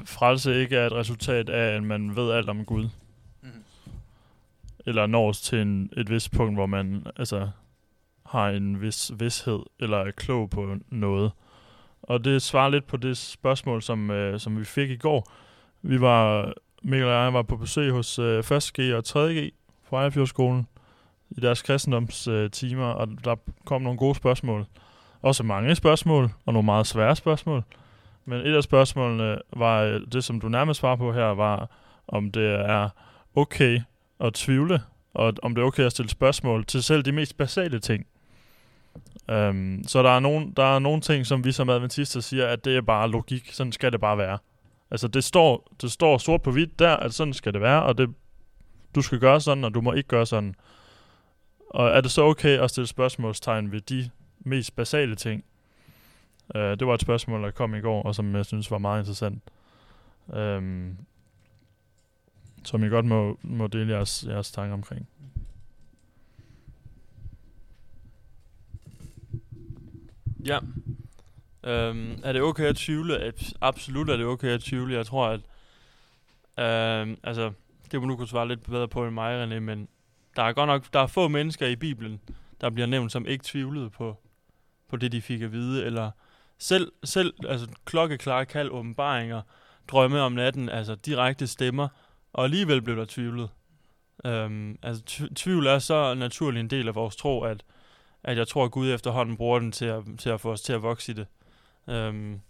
frelse 0.05 0.61
ikke 0.61 0.75
er 0.75 0.85
et 0.85 0.93
resultat 0.93 1.49
af, 1.49 1.75
at 1.75 1.83
man 1.83 2.15
ved 2.15 2.31
alt 2.31 2.49
om 2.49 2.65
Gud. 2.65 2.89
Mm. 3.41 3.49
Eller 4.85 5.07
når 5.07 5.31
til 5.31 5.61
en, 5.61 5.89
et 5.97 6.09
vist 6.09 6.31
punkt, 6.31 6.55
hvor 6.55 6.65
man 6.65 7.07
altså, 7.15 7.49
har 8.25 8.49
en 8.49 8.81
vis 8.81 9.11
vidshed, 9.19 9.59
eller 9.79 9.97
er 9.97 10.11
klog 10.11 10.49
på 10.49 10.75
noget. 10.89 11.31
Og 12.03 12.23
det 12.25 12.41
svarer 12.41 12.69
lidt 12.69 12.88
på 12.88 12.97
det 12.97 13.17
spørgsmål, 13.17 13.81
som, 13.81 14.11
øh, 14.11 14.39
som 14.39 14.59
vi 14.59 14.65
fik 14.65 14.89
i 14.89 14.97
går. 14.97 15.31
Vi 15.81 16.01
var, 16.01 16.53
Mikkel 16.83 17.07
og 17.07 17.23
jeg 17.23 17.33
var 17.33 17.41
på 17.41 17.57
besøg 17.57 17.91
hos 17.91 18.19
øh, 18.19 18.39
1.G 18.39 18.93
og 18.93 19.03
3.G 19.07 19.53
på 19.89 19.95
Ejrefjordskolen 19.95 20.67
i 21.29 21.39
deres 21.39 21.61
kristendomstimer, 21.61 22.85
og 22.85 23.07
der 23.23 23.35
kom 23.65 23.81
nogle 23.81 23.97
gode 23.97 24.15
spørgsmål. 24.15 24.65
Også 25.21 25.43
mange 25.43 25.75
spørgsmål, 25.75 26.29
og 26.45 26.53
nogle 26.53 26.65
meget 26.65 26.88
svære 26.88 27.15
spørgsmål. 27.15 27.63
Men 28.29 28.48
et 28.48 28.55
af 28.55 28.63
spørgsmålene 28.63 29.38
var, 29.57 29.81
øh, 29.81 30.01
det 30.12 30.24
som 30.24 30.41
du 30.41 30.50
nærmest 30.50 30.79
svarer 30.79 30.95
på 30.95 31.13
her, 31.13 31.25
var, 31.25 31.69
om 32.07 32.31
det 32.31 32.51
er 32.53 32.89
okay 33.36 33.81
at 34.19 34.33
tvivle, 34.33 34.81
og 35.13 35.33
om 35.41 35.55
det 35.55 35.62
er 35.62 35.65
okay 35.65 35.83
at 35.83 35.91
stille 35.91 36.09
spørgsmål 36.09 36.65
til 36.65 36.83
selv 36.83 37.03
de 37.03 37.12
mest 37.12 37.38
basale 37.38 37.79
ting. 37.79 38.05
Um, 39.31 39.83
så 39.88 40.03
der 40.03 40.09
er, 40.09 40.19
nogen, 40.19 40.53
der 40.57 40.75
er 40.75 40.79
nogle 40.79 41.01
ting, 41.01 41.25
som 41.25 41.45
vi 41.45 41.51
som 41.51 41.69
adventister 41.69 42.19
siger, 42.19 42.48
at 42.48 42.65
det 42.65 42.77
er 42.77 42.81
bare 42.81 43.09
logik. 43.09 43.53
Sådan 43.53 43.71
skal 43.71 43.91
det 43.91 44.00
bare 44.01 44.17
være. 44.17 44.38
Altså 44.91 45.07
det 45.07 45.24
står, 45.24 45.67
det 45.81 45.91
står 45.91 46.17
sort 46.17 46.41
på 46.41 46.51
hvidt 46.51 46.79
der, 46.79 46.98
at 46.98 47.13
sådan 47.13 47.33
skal 47.33 47.53
det 47.53 47.62
være, 47.62 47.83
og 47.83 47.98
det, 47.98 48.09
du 48.95 49.01
skal 49.01 49.19
gøre 49.19 49.41
sådan, 49.41 49.63
og 49.63 49.74
du 49.74 49.81
må 49.81 49.93
ikke 49.93 50.07
gøre 50.07 50.25
sådan. 50.25 50.55
Og 51.69 51.89
er 51.89 52.01
det 52.01 52.12
så 52.12 52.24
okay 52.24 52.59
at 52.59 52.69
stille 52.69 52.88
spørgsmålstegn 52.88 53.71
ved 53.71 53.81
de 53.81 54.09
mest 54.39 54.75
basale 54.75 55.15
ting? 55.15 55.43
Uh, 56.56 56.62
det 56.62 56.88
var 56.88 56.94
et 56.94 57.01
spørgsmål, 57.01 57.44
der 57.44 57.51
kom 57.51 57.75
i 57.75 57.79
går, 57.79 58.03
og 58.03 58.15
som 58.15 58.36
jeg 58.36 58.46
synes 58.46 58.72
var 58.72 58.77
meget 58.77 59.01
interessant. 59.01 59.44
Um, 60.25 60.98
som 62.63 62.84
I 62.84 62.88
godt 62.88 63.06
må, 63.06 63.39
må 63.41 63.68
dele 63.68 63.94
jeres, 63.94 64.25
jeres 64.27 64.51
tanker 64.51 64.74
omkring. 64.74 65.08
Ja. 70.46 70.60
Um, 71.63 72.20
er 72.24 72.34
det 72.34 72.41
okay 72.41 72.63
at 72.63 72.75
tvivle? 72.75 73.34
Absolut 73.62 74.10
er 74.10 74.18
det 74.18 74.25
okay 74.25 74.48
at 74.48 74.62
tvivle. 74.62 74.94
Jeg 74.94 75.06
tror, 75.06 75.27
at... 75.27 75.41
Um, 77.03 77.18
altså, 77.24 77.51
det 77.91 78.01
må 78.01 78.08
du 78.08 78.15
kunne 78.15 78.27
svare 78.27 78.48
lidt 78.48 78.63
bedre 78.63 78.88
på 78.88 79.06
end 79.06 79.13
mig, 79.13 79.44
René, 79.44 79.60
men 79.60 79.88
der 80.36 80.44
er 80.44 80.53
godt 80.53 80.68
nok 80.68 80.94
der 80.94 81.00
er 81.00 81.08
få 81.08 81.27
mennesker 81.27 81.68
i 81.68 81.75
Bibelen, 81.75 82.20
der 82.62 82.70
bliver 82.70 82.88
nævnt 82.88 83.12
som 83.12 83.25
ikke 83.25 83.44
tvivlede 83.44 83.89
på 83.89 84.18
på 84.89 84.98
det, 84.98 85.12
de 85.12 85.22
fik 85.22 85.41
at 85.41 85.51
vide, 85.51 85.86
eller 85.86 86.12
selv, 86.60 86.92
selv 87.04 87.34
altså, 87.48 87.68
klokkeklare 87.86 88.46
kald, 88.46 88.70
åbenbaringer, 88.70 89.42
drømme 89.88 90.22
om 90.22 90.32
natten, 90.32 90.70
altså 90.70 90.96
direkte 90.96 91.48
stemmer, 91.48 91.88
og 92.34 92.44
alligevel 92.44 92.82
blev 92.82 92.96
der 92.96 93.06
tvivlet. 93.06 93.50
Øhm, 94.25 94.80
altså 94.84 95.28
tvivl 95.36 95.68
er 95.68 95.80
så 95.80 96.13
naturlig 96.13 96.60
en 96.60 96.70
del 96.70 96.88
af 96.88 96.96
vores 96.96 97.16
tro, 97.16 97.44
at, 97.44 97.63
at 98.24 98.38
jeg 98.38 98.48
tror, 98.48 98.66
at 98.66 98.72
Gud 98.72 98.92
efterhånden 98.92 99.38
bruger 99.38 99.60
den 99.60 99.72
til 99.72 99.86
at, 99.86 100.04
til 100.18 100.30
at 100.30 100.42
få 100.42 100.51
os 100.51 100.62
til 100.62 100.74
at 100.74 100.82
vokse 100.82 101.12
i 101.12 101.16
det. 101.16 101.28
Øhm, 101.88 102.42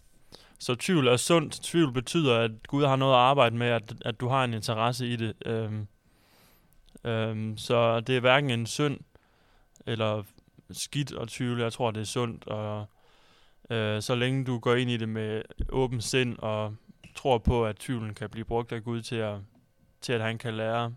så 0.59 0.75
tvivl 0.75 1.07
er 1.07 1.17
sundt. 1.17 1.53
Tvivl 1.53 1.93
betyder, 1.93 2.37
at 2.37 2.51
Gud 2.67 2.85
har 2.85 2.95
noget 2.95 3.13
at 3.13 3.19
arbejde 3.19 3.55
med, 3.55 3.67
at, 3.67 3.93
at 4.01 4.19
du 4.19 4.27
har 4.27 4.43
en 4.43 4.53
interesse 4.53 5.07
i 5.07 5.15
det. 5.15 5.33
Øhm, 5.45 5.87
øhm, 7.03 7.57
så 7.57 7.99
det 7.99 8.17
er 8.17 8.19
hverken 8.19 8.49
en 8.49 8.65
synd 8.65 8.99
eller 9.85 10.23
skidt 10.71 11.11
at 11.11 11.27
tvivle. 11.27 11.63
Jeg 11.63 11.73
tror, 11.73 11.91
det 11.91 12.01
er 12.01 12.05
sundt. 12.05 12.47
Og 12.47 12.85
øh, 13.69 14.01
så 14.01 14.15
længe 14.15 14.45
du 14.45 14.59
går 14.59 14.75
ind 14.75 14.91
i 14.91 14.97
det 14.97 15.09
med 15.09 15.41
åben 15.69 16.01
sind 16.01 16.37
og 16.37 16.75
tror 17.15 17.37
på, 17.37 17.65
at 17.65 17.75
tvivlen 17.75 18.13
kan 18.13 18.29
blive 18.29 18.45
brugt 18.45 18.71
af 18.71 18.83
Gud 18.83 19.01
til 19.01 19.15
at, 19.15 19.37
til 20.01 20.13
at 20.13 20.21
han 20.21 20.37
kan 20.37 20.53
lære 20.53 20.95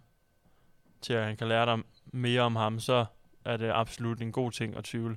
til 1.03 1.13
at 1.13 1.25
han 1.25 1.37
kan 1.37 1.49
lære 1.49 1.67
dig 1.67 1.79
mere 2.07 2.41
om 2.41 2.57
ham, 2.57 2.81
så 2.81 3.05
er 3.45 3.57
det 3.57 3.71
absolut 3.75 4.21
en 4.21 4.33
god 4.33 4.53
ting 4.53 4.77
at 4.77 4.85
tvivle. 4.85 5.17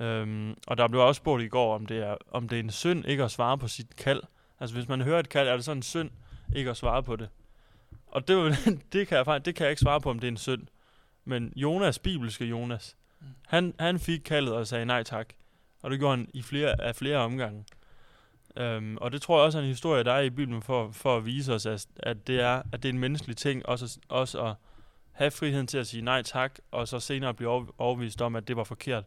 Øhm, 0.00 0.54
og 0.66 0.78
der 0.78 0.88
blev 0.88 1.00
også 1.00 1.18
spurgt 1.18 1.42
i 1.42 1.48
går, 1.48 1.74
om 1.74 1.86
det, 1.86 1.98
er, 1.98 2.16
om 2.30 2.48
det 2.48 2.56
er 2.56 2.62
en 2.62 2.70
synd 2.70 3.04
ikke 3.06 3.24
at 3.24 3.30
svare 3.30 3.58
på 3.58 3.68
sit 3.68 3.96
kald. 3.96 4.22
Altså 4.60 4.76
hvis 4.76 4.88
man 4.88 5.00
hører 5.00 5.18
et 5.18 5.28
kald, 5.28 5.48
er 5.48 5.56
det 5.56 5.64
sådan 5.64 5.78
en 5.78 5.82
synd 5.82 6.10
ikke 6.56 6.70
at 6.70 6.76
svare 6.76 7.02
på 7.02 7.16
det. 7.16 7.28
Og 8.06 8.28
det, 8.28 8.56
det, 8.92 9.08
kan 9.08 9.16
jeg 9.16 9.24
faktisk, 9.24 9.46
det 9.46 9.54
kan 9.54 9.64
jeg 9.64 9.70
ikke 9.70 9.80
svare 9.80 10.00
på, 10.00 10.10
om 10.10 10.18
det 10.18 10.26
er 10.26 10.32
en 10.32 10.36
synd. 10.36 10.66
Men 11.24 11.52
Jonas, 11.56 11.98
bibelske 11.98 12.44
Jonas, 12.44 12.96
mm. 13.20 13.26
han, 13.46 13.74
han 13.78 13.98
fik 13.98 14.20
kaldet 14.20 14.54
og 14.54 14.66
sagde 14.66 14.84
nej 14.84 15.02
tak. 15.02 15.32
Og 15.82 15.90
det 15.90 15.98
gjorde 15.98 16.16
han 16.16 16.28
i 16.34 16.42
flere, 16.42 16.80
af 16.80 16.96
flere 16.96 17.16
omgange. 17.16 17.64
Um, 18.60 18.98
og 19.00 19.12
det 19.12 19.22
tror 19.22 19.38
jeg 19.38 19.44
også 19.44 19.58
er 19.58 19.62
en 19.62 19.68
historie, 19.68 20.04
der 20.04 20.12
er 20.12 20.20
i 20.20 20.30
Bibelen 20.30 20.62
for, 20.62 20.90
for 20.90 21.16
at 21.16 21.26
vise 21.26 21.54
os, 21.54 21.66
at, 21.66 21.86
at, 21.96 22.26
det 22.26 22.40
er, 22.40 22.62
at 22.72 22.82
det 22.82 22.84
er 22.84 22.92
en 22.92 22.98
menneskelig 22.98 23.36
ting 23.36 23.66
også, 23.66 23.98
også 24.08 24.42
at 24.42 24.54
have 25.12 25.30
friheden 25.30 25.66
til 25.66 25.78
at 25.78 25.86
sige 25.86 26.02
nej 26.02 26.22
tak, 26.22 26.58
og 26.70 26.88
så 26.88 27.00
senere 27.00 27.34
blive 27.34 27.50
overbevist 27.78 28.22
om, 28.22 28.36
at 28.36 28.48
det 28.48 28.56
var 28.56 28.64
forkert, 28.64 29.04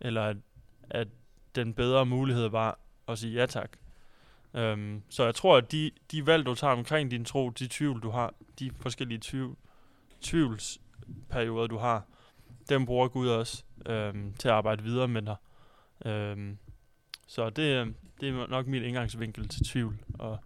eller 0.00 0.22
at, 0.22 0.36
at 0.90 1.08
den 1.54 1.74
bedre 1.74 2.06
mulighed 2.06 2.48
var 2.48 2.78
at 3.08 3.18
sige 3.18 3.40
ja 3.40 3.46
tak. 3.46 3.70
Um, 4.52 5.02
så 5.08 5.24
jeg 5.24 5.34
tror, 5.34 5.56
at 5.56 5.72
de, 5.72 5.90
de 6.10 6.26
valg, 6.26 6.46
du 6.46 6.54
tager 6.54 6.72
omkring 6.72 7.10
din 7.10 7.24
tro, 7.24 7.50
de 7.50 7.68
tvivl, 7.68 8.02
du 8.02 8.10
har, 8.10 8.34
de 8.58 8.70
forskellige 8.80 9.20
tvivl, 9.22 9.56
tvivlsperioder, 10.20 11.66
du 11.66 11.78
har, 11.78 12.04
dem 12.68 12.86
bruger 12.86 13.08
Gud 13.08 13.28
også 13.28 13.62
um, 13.88 14.34
til 14.38 14.48
at 14.48 14.54
arbejde 14.54 14.82
videre 14.82 15.08
med 15.08 15.22
dig. 15.22 15.36
Um, 16.04 16.58
så 17.26 17.50
det, 17.50 17.94
det 18.20 18.28
er 18.28 18.46
nok 18.46 18.66
min 18.66 18.82
indgangsvinkel 18.82 19.48
til 19.48 19.64
tvivl 19.64 19.98
og 20.14 20.38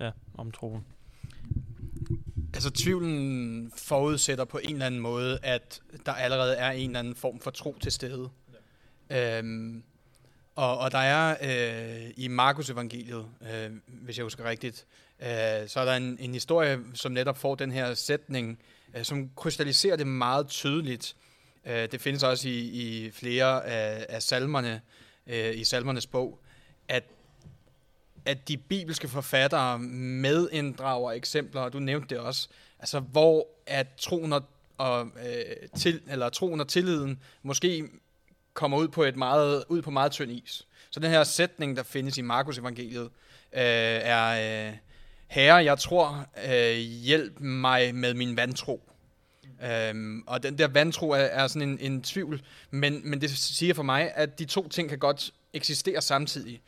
ja, 0.00 0.10
om 0.34 0.50
troen. 0.50 0.84
Altså 2.54 2.70
tvivlen 2.70 3.72
forudsætter 3.76 4.44
på 4.44 4.58
en 4.58 4.72
eller 4.72 4.86
anden 4.86 5.00
måde, 5.00 5.38
at 5.42 5.82
der 6.06 6.12
allerede 6.12 6.56
er 6.56 6.70
en 6.70 6.90
eller 6.90 6.98
anden 6.98 7.14
form 7.14 7.40
for 7.40 7.50
tro 7.50 7.76
til 7.80 7.92
stede. 7.92 8.30
Ja. 9.10 9.38
Øhm, 9.38 9.82
og, 10.54 10.78
og 10.78 10.92
der 10.92 10.98
er 10.98 11.36
øh, 11.42 12.10
i 12.16 12.28
Markus 12.28 12.70
evangeliet, 12.70 13.26
øh, 13.52 13.70
hvis 13.86 14.16
jeg 14.16 14.24
husker 14.24 14.44
rigtigt, 14.44 14.86
øh, 15.20 15.68
så 15.68 15.80
er 15.80 15.84
der 15.84 15.92
en, 15.92 16.16
en 16.20 16.32
historie, 16.32 16.80
som 16.94 17.12
netop 17.12 17.38
får 17.38 17.54
den 17.54 17.72
her 17.72 17.94
sætning, 17.94 18.58
øh, 18.94 19.04
som 19.04 19.30
krystalliserer 19.36 19.96
det 19.96 20.06
meget 20.06 20.48
tydeligt. 20.48 21.16
Øh, 21.66 21.88
det 21.92 22.00
findes 22.00 22.22
også 22.22 22.48
i, 22.48 22.58
i 22.58 23.10
flere 23.10 23.66
af, 23.66 24.06
af 24.08 24.22
salmerne, 24.22 24.80
øh, 25.26 25.58
i 25.58 25.64
salmernes 25.64 26.06
bog, 26.06 26.40
at 26.88 27.04
at 28.24 28.48
de 28.48 28.56
bibelske 28.56 29.08
forfattere 29.08 29.78
medinddrager 29.78 31.12
eksempler, 31.12 31.60
og 31.60 31.72
du 31.72 31.78
nævnte 31.78 32.14
det 32.14 32.18
også, 32.18 32.48
altså 32.78 33.00
hvor 33.00 33.46
at 33.66 33.86
troen 33.96 34.32
og, 34.32 34.42
og, 34.78 35.06
øh, 35.06 35.68
til, 35.76 36.00
eller 36.10 36.28
troen 36.28 36.60
og 36.60 36.68
tilliden 36.68 37.22
måske 37.42 37.88
kommer 38.54 38.78
ud 38.78 38.88
på 38.88 39.02
et 39.02 39.16
meget 39.16 39.64
ud 39.68 39.82
på 39.82 39.90
meget 39.90 40.12
tynd 40.12 40.30
is. 40.30 40.66
Så 40.90 41.00
den 41.00 41.10
her 41.10 41.24
sætning, 41.24 41.76
der 41.76 41.82
findes 41.82 42.18
i 42.18 42.22
Markus 42.22 42.58
evangeliet, 42.58 43.10
øh, 43.52 43.60
er, 43.62 44.68
øh, 44.68 44.76
Herre, 45.26 45.64
jeg 45.64 45.78
tror, 45.78 46.26
øh, 46.48 46.76
hjælp 46.76 47.40
mig 47.40 47.94
med 47.94 48.14
min 48.14 48.36
vantro. 48.36 48.90
Øhm, 49.62 50.22
og 50.26 50.42
den 50.42 50.58
der 50.58 50.68
vantro 50.68 51.10
er, 51.10 51.16
er 51.16 51.46
sådan 51.46 51.68
en, 51.68 51.78
en 51.80 52.02
tvivl, 52.02 52.42
men, 52.70 53.10
men 53.10 53.20
det 53.20 53.30
siger 53.30 53.74
for 53.74 53.82
mig, 53.82 54.12
at 54.14 54.38
de 54.38 54.44
to 54.44 54.68
ting 54.68 54.88
kan 54.88 54.98
godt 54.98 55.34
eksistere 55.52 56.02
samtidig. 56.02 56.62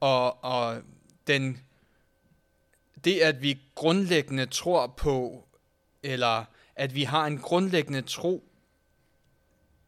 Og, 0.00 0.44
og 0.44 0.82
den, 1.26 1.58
det, 3.04 3.20
at 3.20 3.42
vi 3.42 3.60
grundlæggende 3.74 4.46
tror 4.46 4.86
på, 4.86 5.44
eller 6.02 6.44
at 6.76 6.94
vi 6.94 7.02
har 7.02 7.26
en 7.26 7.38
grundlæggende 7.38 8.02
tro 8.02 8.44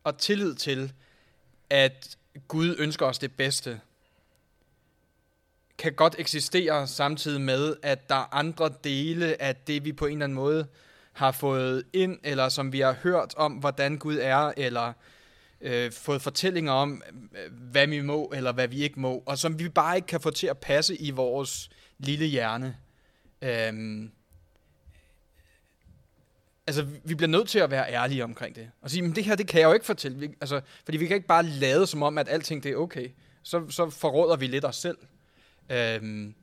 og 0.05 0.19
tillid 0.19 0.55
til, 0.55 0.93
at 1.71 2.19
Gud 2.49 2.77
ønsker 2.79 3.07
os 3.07 3.19
det 3.19 3.37
bedste, 3.37 3.81
kan 5.79 5.93
godt 5.93 6.15
eksistere 6.19 6.87
samtidig 6.87 7.41
med, 7.41 7.77
at 7.83 8.09
der 8.09 8.15
er 8.15 8.35
andre 8.35 8.71
dele 8.85 9.43
af 9.43 9.57
det, 9.57 9.85
vi 9.85 9.93
på 9.93 10.07
en 10.07 10.13
eller 10.13 10.25
anden 10.25 10.37
måde 10.37 10.67
har 11.13 11.33
fået 11.33 11.85
ind, 11.93 12.19
eller 12.25 12.49
som 12.49 12.73
vi 12.73 12.81
har 12.81 12.93
hørt 13.03 13.35
om, 13.37 13.53
hvordan 13.53 13.99
Gud 13.99 14.19
er, 14.21 14.53
eller 14.57 14.93
øh, 15.61 15.93
fået 15.93 16.23
fortællinger 16.23 16.73
om, 16.73 17.03
øh, 17.13 17.53
hvad 17.53 17.87
vi 17.87 18.01
må 18.01 18.33
eller 18.35 18.53
hvad 18.53 18.69
vi 18.69 18.83
ikke 18.83 19.01
må, 19.01 19.23
og 19.27 19.39
som 19.39 19.59
vi 19.59 19.69
bare 19.69 19.97
ikke 19.97 20.07
kan 20.07 20.21
få 20.21 20.31
til 20.31 20.47
at 20.47 20.59
passe 20.59 20.97
i 20.97 21.11
vores 21.11 21.71
lille 21.99 22.27
hjerne. 22.27 22.77
Øhm, 23.43 24.11
altså, 26.67 26.87
vi 27.05 27.15
bliver 27.15 27.29
nødt 27.29 27.49
til 27.49 27.59
at 27.59 27.71
være 27.71 27.93
ærlige 27.93 28.25
omkring 28.25 28.57
det. 28.57 28.71
Og 28.83 28.91
sige, 28.91 29.03
men 29.03 29.17
det 29.17 29.25
her, 29.25 29.35
det 29.35 29.49
kan 29.49 29.61
jeg 29.61 29.67
jo 29.67 29.73
ikke 29.73 29.87
fortælle. 29.87 30.19
Vi, 30.19 30.29
altså, 30.41 30.61
fordi 30.85 30.99
vi 30.99 31.07
kan 31.07 31.15
ikke 31.15 31.27
bare 31.27 31.43
lade 31.43 31.87
som 31.87 32.03
om, 32.03 32.19
at 32.19 32.29
alting 32.29 32.63
det 32.63 32.73
er 32.73 32.77
okay. 32.77 33.09
Så, 33.43 33.71
så 33.71 33.91
forråder 33.91 34.37
vi 34.37 34.47
lidt 34.47 34.65
os 34.65 34.77
selv. 34.77 34.99
Øhm, 35.71 36.35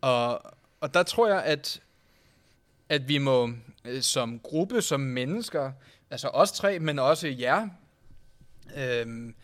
og, 0.00 0.42
og 0.80 0.94
der 0.94 1.02
tror 1.02 1.28
jeg, 1.28 1.42
at, 1.42 1.80
at 2.90 3.08
vi 3.08 3.18
må 3.18 3.50
øh, 3.84 4.02
som 4.02 4.38
gruppe, 4.38 4.82
som 4.82 5.00
mennesker, 5.00 5.72
altså 6.10 6.28
os 6.28 6.52
tre, 6.52 6.78
men 6.78 6.98
også 6.98 7.28
jer, 7.28 7.68
øhm, 8.76 9.34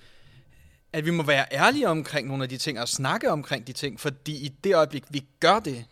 at 0.93 1.07
vi 1.07 1.11
må 1.11 1.23
være 1.23 1.47
ærlige 1.53 1.89
omkring 1.89 2.29
nogle 2.29 2.43
af 2.43 2.49
de 2.49 2.57
ting, 2.57 2.81
og 2.81 2.89
snakke 2.89 3.31
omkring 3.31 3.67
de 3.67 3.73
ting, 3.73 4.01
fordi 4.01 4.33
i 4.33 4.49
det 4.49 4.75
øjeblik, 4.75 5.05
vi 5.11 5.25
gør 5.41 5.59
det, 5.59 5.85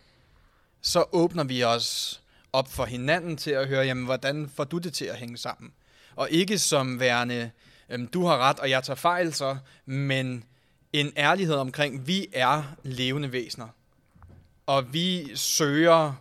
så 0.81 1.05
åbner 1.11 1.43
vi 1.43 1.63
os 1.63 2.21
op 2.53 2.71
for 2.71 2.85
hinanden 2.85 3.37
til 3.37 3.51
at 3.51 3.67
høre, 3.67 3.85
jamen, 3.85 4.05
hvordan 4.05 4.49
får 4.55 4.63
du 4.63 4.77
det 4.77 4.93
til 4.93 5.05
at 5.05 5.15
hænge 5.15 5.37
sammen? 5.37 5.73
Og 6.15 6.29
ikke 6.31 6.59
som 6.59 6.99
værende, 6.99 7.51
øhm, 7.89 8.07
du 8.07 8.25
har 8.25 8.37
ret, 8.37 8.59
og 8.59 8.69
jeg 8.69 8.83
tager 8.83 8.95
fejl 8.95 9.33
så, 9.33 9.57
men 9.85 10.43
en 10.93 11.13
ærlighed 11.17 11.55
omkring, 11.55 12.07
vi 12.07 12.27
er 12.33 12.63
levende 12.83 13.31
væsener. 13.31 13.67
Og 14.65 14.93
vi 14.93 15.35
søger, 15.35 16.13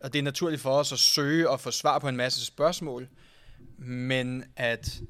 og 0.00 0.12
det 0.12 0.18
er 0.18 0.22
naturligt 0.22 0.62
for 0.62 0.70
os 0.70 0.92
at 0.92 0.98
søge 0.98 1.50
og 1.50 1.60
få 1.60 1.70
svar 1.70 1.98
på 1.98 2.08
en 2.08 2.16
masse 2.16 2.44
spørgsmål, 2.44 3.08
men 3.78 4.44
at 4.56 5.00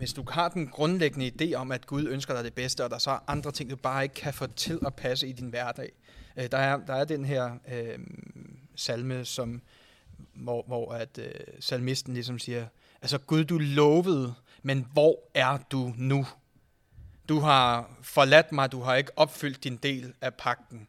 hvis 0.00 0.12
du 0.12 0.24
har 0.30 0.48
den 0.48 0.68
grundlæggende 0.68 1.32
idé 1.40 1.54
om, 1.54 1.72
at 1.72 1.86
Gud 1.86 2.08
ønsker 2.08 2.34
dig 2.34 2.44
det 2.44 2.54
bedste, 2.54 2.84
og 2.84 2.90
der 2.90 2.98
så 2.98 3.10
er 3.10 3.18
andre 3.26 3.52
ting, 3.52 3.70
du 3.70 3.76
bare 3.76 4.02
ikke 4.02 4.14
kan 4.14 4.34
få 4.34 4.46
til 4.46 4.78
at 4.86 4.94
passe 4.94 5.28
i 5.28 5.32
din 5.32 5.48
hverdag. 5.48 5.92
Øh, 6.36 6.50
der, 6.50 6.58
er, 6.58 6.76
der 6.86 6.94
er 6.94 7.04
den 7.04 7.24
her 7.24 7.52
øh, 7.72 7.98
salme, 8.76 9.24
som, 9.24 9.62
hvor, 10.34 10.64
hvor 10.66 10.92
at, 10.92 11.18
øh, 11.18 11.30
salmisten 11.60 12.14
ligesom 12.14 12.38
siger, 12.38 12.66
altså 13.02 13.18
Gud, 13.18 13.44
du 13.44 13.58
lovede, 13.58 14.34
men 14.62 14.86
hvor 14.92 15.30
er 15.34 15.58
du 15.70 15.92
nu? 15.96 16.26
Du 17.28 17.38
har 17.38 17.90
forladt 18.02 18.52
mig, 18.52 18.72
du 18.72 18.80
har 18.80 18.94
ikke 18.94 19.18
opfyldt 19.18 19.64
din 19.64 19.76
del 19.76 20.12
af 20.20 20.34
pakten. 20.34 20.88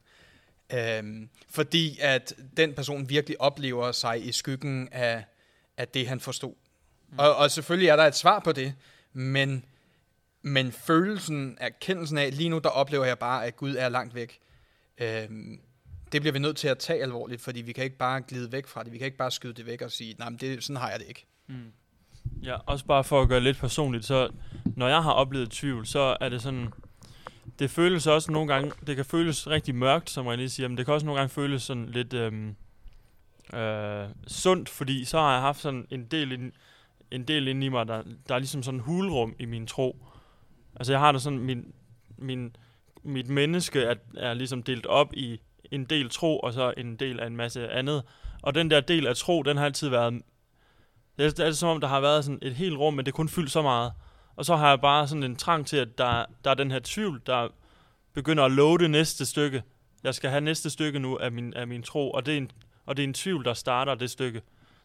Øhm, 0.74 1.30
fordi 1.50 1.98
at 2.01 2.34
den 2.58 2.74
person 2.74 3.10
virkelig 3.10 3.42
oplever 3.42 3.92
sig 3.92 4.28
i 4.28 4.32
skyggen 4.32 4.90
af, 4.92 5.24
af 5.78 5.88
det, 5.88 6.08
han 6.08 6.20
forstod. 6.20 6.54
Mm. 7.10 7.20
Og, 7.20 7.36
og 7.36 7.51
selvfølgelig 7.51 7.90
er 7.90 7.96
der 7.96 8.04
et 8.04 8.16
svar 8.16 8.40
på 8.40 8.51
det, 8.51 8.74
men, 9.13 9.66
men 10.42 10.72
følelsen, 10.72 11.58
erkendelsen 11.60 12.18
af, 12.18 12.38
lige 12.38 12.50
nu 12.50 12.60
der 12.60 12.70
oplever 12.70 13.06
jeg 13.06 13.20
bare, 13.20 13.46
at 13.46 13.56
Gud 13.56 13.75
er 13.75 13.90
langt 13.90 14.16
væk. 14.16 14.40
Øhm, 14.98 15.60
det 16.12 16.22
bliver 16.22 16.34
vi 16.34 16.40
nødt 16.40 16.58
til 16.58 16.68
at 16.68 16.78
tage 16.78 17.04
alvorligt, 17.04 17.42
fordi 17.42 17.62
vi 17.62 17.72
kan 17.72 17.84
ikke 17.84 17.98
bare 17.98 18.22
glide 18.22 18.51
væk 18.51 18.68
fra 18.68 18.84
det. 18.84 18.92
Vi 18.92 18.98
kan 18.98 19.06
ikke 19.06 19.18
bare 19.18 19.32
skyde 19.32 19.54
det 19.54 19.66
væk 19.66 19.82
og 19.82 19.92
sige, 19.92 20.16
nej, 20.20 20.30
men 20.30 20.40
det, 20.40 20.63
sådan 20.63 20.75
har 20.75 20.90
jeg 20.90 21.00
det 21.00 21.08
ikke. 21.08 21.25
Mm. 21.48 21.72
Ja, 22.44 22.58
også 22.66 22.86
bare 22.86 23.04
for 23.04 23.22
at 23.22 23.28
gøre 23.28 23.40
lidt 23.40 23.58
personligt, 23.58 24.06
så 24.06 24.30
når 24.75 24.88
jeg 24.88 25.04
har 25.04 25.12
oplevet 25.12 25.51
tvivl, 25.51 25.86
så 25.86 26.18
er 26.22 26.30
det 26.30 26.42
sådan, 26.42 26.74
det 27.62 27.70
føles 27.70 28.08
også 28.08 28.32
nogle 28.32 28.53
gange, 28.53 28.72
det 28.88 28.96
kan 28.96 29.06
føles 29.06 29.48
rigtig 29.48 29.75
mørkt, 29.75 30.10
som 30.10 30.27
jeg 30.27 30.38
lige 30.38 30.50
siger, 30.50 30.68
men 30.68 30.77
det 30.77 30.86
kan 30.86 30.94
også 30.94 31.06
nogle 31.06 31.20
gange 31.20 31.34
føles 31.34 31.63
sådan 31.63 31.86
lidt 31.86 32.13
øhm, 32.13 32.56
øh, 33.53 34.06
sundt, 34.27 34.70
fordi 34.70 35.06
så 35.06 35.20
har 35.20 35.34
jeg 35.34 35.41
haft 35.41 35.60
sådan 35.60 35.88
en 35.89 36.06
del, 36.06 36.32
en, 36.32 36.51
en 37.12 37.24
del 37.24 37.48
inde 37.48 37.65
i 37.65 37.70
mig, 37.70 37.88
der, 37.88 38.03
der 38.27 38.36
er 38.36 38.39
ligesom 38.39 38.63
sådan 38.63 38.80
en 38.80 38.84
hulrum 38.84 39.36
i 39.39 39.46
min 39.46 39.68
tro. 39.68 40.06
Altså 40.75 40.94
jeg 40.94 41.00
har 41.00 41.12
det 41.12 41.22
sådan, 41.22 41.39
min, 41.39 41.74
min, 42.18 42.56
mit 43.03 43.30
menneske 43.30 43.82
er, 43.82 43.96
er 44.18 44.34
ligesom 44.34 44.63
delt 44.63 44.86
op 44.86 45.13
i 45.13 45.41
en 45.72 45.86
del 45.86 46.10
tro, 46.10 46.39
og 46.39 46.53
så 46.53 46.74
en 46.77 46.96
del 46.96 47.20
af 47.20 47.27
en 47.27 47.36
masse 47.36 47.70
andet. 47.70 48.03
Og 48.41 48.56
den 48.56 48.72
der 48.72 48.80
del 48.80 49.08
af 49.08 49.15
tro, 49.15 49.44
den 49.44 49.58
har 49.58 49.65
altid 49.65 49.89
været... 49.89 50.22
Det 51.18 51.25
er, 51.25 51.30
det 51.30 51.48
er 51.48 51.51
som 51.51 51.70
om, 51.70 51.82
der 51.82 51.88
har 51.88 52.01
været 52.01 52.25
sådan 52.25 52.39
et 52.41 52.56
helt 52.56 52.77
rum, 52.77 52.94
men 52.94 53.06
det 53.06 53.13
kun 53.13 53.30
fyldt 53.30 53.51
så 53.51 53.62
meget. 53.62 53.91
Og 54.36 54.46
så 54.46 54.56
har 54.56 54.70
jeg 54.70 54.82
bare 54.82 55.08
sådan 55.08 55.24
en 55.24 55.36
trang 55.36 55.68
til, 55.68 55.78
at 55.78 55.98
der, 55.98 56.26
der 56.44 56.52
er 56.52 56.56
den 56.56 56.72
her 56.72 56.80
tvivl, 56.84 57.22
der 57.26 57.48
begynder 58.14 58.44
at 58.44 58.52
love 58.52 58.78
det 58.78 58.92
næste 58.92 59.26
stykke. 59.26 59.64
Jeg 60.04 60.16
skal 60.16 60.30
have 60.30 60.42
næste 60.42 60.70
stykke 60.70 61.00
nu 61.00 61.18
af 61.18 61.32
min, 61.32 61.54
af 61.54 61.68
min 61.68 61.84
tro, 61.84 62.12
og 62.12 62.26
det, 62.26 62.34
er 62.34 62.38
en, 62.38 62.52
og 62.86 62.98
det 62.98 63.04
er 63.04 63.08
en 63.08 63.14
tvivl, 63.14 63.46
der 63.46 63.54
starter 63.54 63.96
det 63.96 64.10
stykke. 64.10 64.42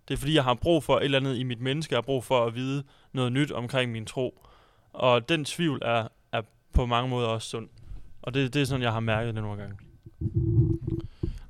Det 0.09 0.15
er 0.15 0.19
fordi, 0.19 0.35
jeg 0.35 0.45
har 0.45 0.55
brug 0.55 0.85
for 0.85 0.99
et 0.99 1.05
eller 1.05 1.19
andet 1.19 1.37
i 1.37 1.43
mit 1.43 1.61
menneske, 1.61 1.93
jeg 1.93 1.97
har 1.97 2.03
brug 2.03 2.25
for 2.25 2.45
at 2.45 2.55
vide 2.55 2.83
noget 3.13 3.33
nyt 3.33 3.53
omkring 3.53 3.93
min 3.93 4.07
tro. 4.07 4.47
Og 4.93 5.29
den 5.29 5.45
tvivl 5.45 5.79
er, 5.83 6.09
er 6.33 6.43
på 6.73 6.87
mange 6.87 7.11
måder 7.11 7.29
også 7.29 7.49
sund. 7.49 7.69
Og 8.23 8.35
det, 8.35 8.55
det 8.55 8.63
er 8.63 8.67
sådan, 8.67 8.83
jeg 8.83 8.93
har 8.93 9.01
mærket 9.01 9.35
det 9.35 9.43
nogle 9.43 9.63
gange. 9.63 9.77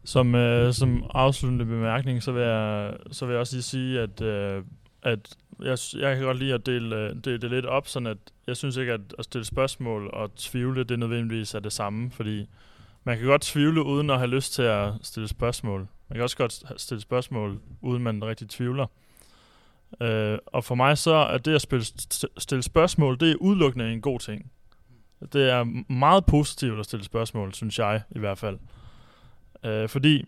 Som, 0.05 0.35
øh, 0.35 0.73
som 0.73 1.11
afsluttende 1.15 1.65
bemærkning, 1.65 2.23
så 2.23 2.33
vil 2.33 2.43
jeg, 2.43 2.97
så 3.11 3.27
vil 3.27 3.33
jeg 3.33 3.41
også 3.41 3.57
lige 3.57 3.63
sige, 3.63 4.01
at, 4.01 4.21
øh, 4.21 4.65
at 5.03 5.37
jeg, 5.61 5.79
jeg 5.95 6.17
kan 6.17 6.25
godt 6.25 6.39
lide 6.39 6.55
at 6.55 6.67
dele, 6.67 6.97
øh, 6.97 7.17
dele 7.25 7.39
det 7.39 7.51
lidt 7.51 7.67
op, 7.67 7.89
sådan 7.89 8.07
at 8.07 8.19
jeg 8.47 8.57
synes 8.57 8.77
ikke, 8.77 8.93
at 8.93 9.01
at 9.19 9.25
stille 9.25 9.45
spørgsmål 9.45 10.11
og 10.13 10.35
tvivle, 10.35 10.85
det 10.85 10.99
nødvendigvis 10.99 11.55
er 11.55 11.61
det 11.61 11.73
samme, 11.73 12.11
fordi 12.11 12.47
man 13.05 13.19
kan 13.19 13.27
godt 13.27 13.43
tvivle 13.43 13.83
uden 13.83 14.11
at 14.11 14.19
have 14.19 14.31
lyst 14.31 14.53
til 14.53 14.63
at 14.63 14.93
stille 15.03 15.29
spørgsmål. 15.29 15.89
Man 16.09 16.17
kan 16.17 16.23
også 16.23 16.37
godt 16.37 16.63
stille 16.77 17.01
spørgsmål, 17.01 17.61
uden 17.83 18.03
man 18.03 18.25
rigtig 18.25 18.49
tvivler. 18.49 18.87
Øh, 20.01 20.39
og 20.47 20.65
for 20.65 20.75
mig 20.75 20.99
så 20.99 21.15
er 21.15 21.39
det 21.39 21.55
at 21.55 21.61
spille, 21.61 21.85
stille 22.39 22.63
spørgsmål, 22.63 23.21
det 23.21 23.31
er 23.31 23.37
udelukkende 23.37 23.93
en 23.93 24.01
god 24.01 24.21
ting. 24.21 24.51
Det 25.33 25.51
er 25.51 25.65
meget 25.93 26.27
positivt 26.27 26.79
at 26.79 26.85
stille 26.85 27.05
spørgsmål, 27.05 27.55
synes 27.55 27.79
jeg 27.79 28.03
i 28.11 28.19
hvert 28.19 28.39
fald. 28.39 28.59
Øh, 29.65 29.89
fordi 29.89 30.25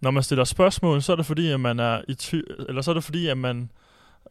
når 0.00 0.10
man 0.10 0.22
stiller 0.22 0.44
spørgsmål, 0.44 1.02
så 1.02 1.12
er 1.12 1.16
det 1.16 1.26
fordi, 1.26 1.50
at 1.50 1.60
man 1.60 1.80
er 1.80 2.02
i 2.08 2.14
tvivl, 2.14 2.66
eller 2.68 2.82
så 2.82 2.90
er 2.90 2.94
det 2.94 3.04
fordi, 3.04 3.26
at 3.26 3.38
man, 3.38 3.70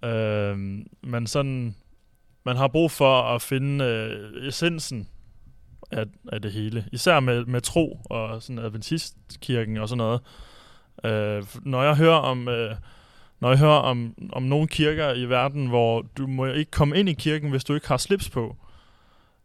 øh, 0.03 0.57
men 1.01 1.27
sådan, 1.27 1.75
man 2.43 2.57
har 2.57 2.67
brug 2.67 2.91
for 2.91 3.21
at 3.21 3.41
finde 3.41 3.85
øh, 3.85 4.47
essensen 4.47 5.07
af, 5.91 6.05
af 6.31 6.41
det 6.41 6.51
hele. 6.51 6.85
Især 6.91 7.19
med, 7.19 7.45
med 7.45 7.61
tro 7.61 8.01
og 8.05 8.43
sådan 8.43 8.59
adventistkirken 8.59 9.77
og 9.77 9.89
sådan 9.89 9.97
noget. 9.97 10.21
Øh, 11.03 11.43
når 11.61 11.83
jeg 11.83 11.95
hører 11.95 12.15
om, 12.15 12.47
øh, 12.47 12.75
når 13.39 13.49
jeg 13.49 13.59
hører 13.59 13.79
om, 13.79 14.15
om 14.33 14.43
nogle 14.43 14.67
kirker 14.67 15.13
i 15.13 15.25
verden, 15.25 15.67
hvor 15.67 16.05
du 16.17 16.27
må 16.27 16.45
ikke 16.45 16.71
komme 16.71 16.99
ind 16.99 17.09
i 17.09 17.13
kirken, 17.13 17.49
hvis 17.49 17.63
du 17.63 17.73
ikke 17.73 17.87
har 17.87 17.97
slips 17.97 18.29
på, 18.29 18.55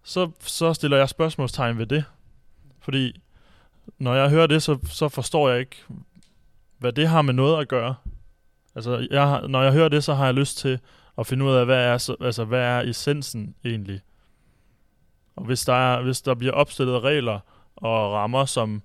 så, 0.03 0.31
så 0.41 0.75
stiller 0.75 0.97
jeg 0.97 1.09
spørgsmålstegn 1.09 1.79
ved 1.79 1.87
det. 1.87 2.05
Fordi 2.81 3.21
når 3.99 4.15
jeg 4.15 4.31
hører 4.31 4.47
det, 4.47 4.63
så, 4.63 4.79
så 4.85 5.09
forstår 5.09 5.51
jeg 5.51 5.61
ikke, 5.61 5.77
hvad 6.79 6.93
det 6.93 7.09
har 7.09 7.23
med 7.23 7.35
noget 7.35 7.61
at 7.61 7.69
gøre. 7.69 7.95
Altså, 8.79 9.07
jeg 9.11 9.29
har, 9.29 9.47
når 9.47 9.63
jeg 9.63 9.73
hører 9.73 9.89
det, 9.89 10.05
så 10.05 10.15
har 10.15 10.25
jeg 10.25 10.35
lyst 10.35 10.59
til 10.59 10.79
at 11.19 11.27
finde 11.27 11.45
ud 11.45 11.53
af, 11.53 11.65
hvad 11.65 11.85
er, 11.85 12.17
altså, 12.21 12.45
hvad 12.45 12.61
er 12.61 12.81
essensen 12.81 13.55
egentlig. 13.65 14.01
Og 15.37 15.45
hvis 15.45 15.65
der, 15.65 15.73
er, 15.73 16.03
hvis 16.03 16.23
der 16.23 16.35
bliver 16.35 16.53
opstillet 16.53 17.03
regler 17.03 17.41
og 17.77 18.13
rammer, 18.13 18.45
som 18.45 18.83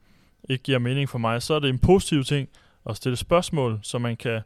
ikke 0.50 0.64
giver 0.64 0.80
mening 0.80 1.10
for 1.10 1.18
mig, 1.18 1.42
så 1.42 1.54
er 1.54 1.60
det 1.60 1.70
en 1.70 1.80
positiv 1.80 2.24
ting 2.24 2.50
at 2.90 2.98
stille 2.98 3.16
spørgsmål, 3.16 3.80
så 3.82 3.98
man 3.98 4.18
kan 4.18 4.42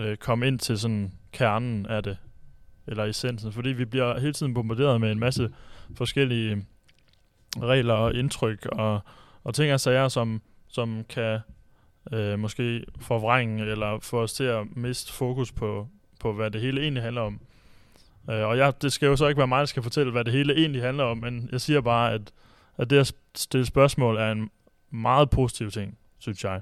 øh, 0.00 0.16
komme 0.16 0.46
ind 0.46 0.58
til 0.58 0.78
sådan 0.78 1.12
kernen 1.32 1.86
af 1.86 2.02
det, 2.02 2.18
eller 2.86 3.04
essensen. 3.04 3.52
Fordi 3.52 3.68
vi 3.68 3.84
bliver 3.84 4.20
hele 4.20 4.32
tiden 4.32 4.54
bombarderet 4.54 5.00
med 5.00 5.12
en 5.12 5.18
masse 5.18 5.50
forskellige 5.96 6.66
regler 7.62 7.94
og 7.94 8.14
indtryk 8.14 8.66
og, 8.66 9.00
og 9.44 9.54
ting 9.54 9.72
og 9.72 9.80
sager, 9.80 10.08
som, 10.08 10.42
som 10.68 11.04
kan 11.08 11.40
øh, 12.12 12.38
måske 12.38 12.84
forvrænge 13.00 13.66
eller 13.66 13.98
få 14.00 14.22
os 14.22 14.32
til 14.32 14.44
at 14.44 14.76
miste 14.76 15.12
fokus 15.12 15.52
på, 15.52 15.88
på 16.20 16.32
hvad 16.32 16.50
det 16.50 16.60
hele 16.60 16.82
egentlig 16.82 17.02
handler 17.02 17.22
om. 17.22 17.40
Øh, 18.30 18.46
og 18.46 18.58
jeg, 18.58 18.82
det 18.82 18.92
skal 18.92 19.06
jo 19.06 19.16
så 19.16 19.28
ikke 19.28 19.38
være 19.38 19.46
mig, 19.46 19.58
der 19.58 19.66
skal 19.66 19.82
fortælle, 19.82 20.12
hvad 20.12 20.24
det 20.24 20.32
hele 20.32 20.56
egentlig 20.56 20.82
handler 20.82 21.04
om, 21.04 21.18
men 21.18 21.48
jeg 21.52 21.60
siger 21.60 21.80
bare, 21.80 22.12
at, 22.12 22.32
at 22.76 22.90
det 22.90 22.98
at 22.98 23.12
stille 23.34 23.66
spørgsmål 23.66 24.16
er 24.16 24.32
en 24.32 24.50
meget 24.90 25.30
positiv 25.30 25.70
ting, 25.70 25.98
synes 26.18 26.44
jeg. 26.44 26.60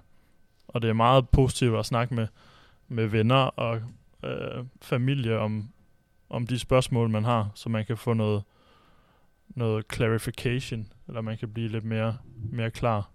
Og 0.68 0.82
det 0.82 0.90
er 0.90 0.94
meget 0.94 1.28
positivt 1.28 1.78
at 1.78 1.86
snakke 1.86 2.14
med, 2.14 2.26
med 2.88 3.06
venner 3.06 3.36
og 3.36 3.80
øh, 4.24 4.64
familie 4.82 5.38
om, 5.38 5.68
om 6.30 6.46
de 6.46 6.58
spørgsmål, 6.58 7.10
man 7.10 7.24
har, 7.24 7.50
så 7.54 7.68
man 7.68 7.84
kan 7.84 7.96
få 7.96 8.12
noget, 8.12 8.42
noget 9.48 9.84
clarification, 9.94 10.92
eller 11.08 11.20
man 11.20 11.38
kan 11.38 11.48
blive 11.52 11.68
lidt 11.68 11.84
mere, 11.84 12.16
mere 12.36 12.70
klar 12.70 13.10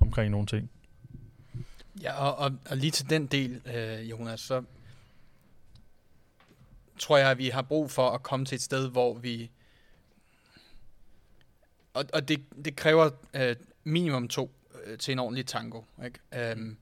omkring 0.00 0.30
nogle 0.30 0.46
ting. 0.46 0.70
Ja, 2.02 2.12
og, 2.12 2.36
og, 2.36 2.52
og 2.70 2.76
lige 2.76 2.90
til 2.90 3.10
den 3.10 3.26
del, 3.26 3.62
øh, 3.74 4.10
Jonas, 4.10 4.40
så 4.40 4.62
tror 6.98 7.16
jeg, 7.16 7.30
at 7.30 7.38
vi 7.38 7.48
har 7.48 7.62
brug 7.62 7.90
for 7.90 8.10
at 8.10 8.22
komme 8.22 8.46
til 8.46 8.56
et 8.56 8.62
sted, 8.62 8.90
hvor 8.90 9.14
vi... 9.14 9.50
Og, 11.94 12.04
og 12.12 12.28
det, 12.28 12.44
det 12.64 12.76
kræver 12.76 13.10
øh, 13.34 13.56
minimum 13.84 14.28
to 14.28 14.50
øh, 14.84 14.98
til 14.98 15.12
en 15.12 15.18
ordentlig 15.18 15.46
tango. 15.46 15.82
Ikke? 16.04 16.50
Øhm, 16.50 16.76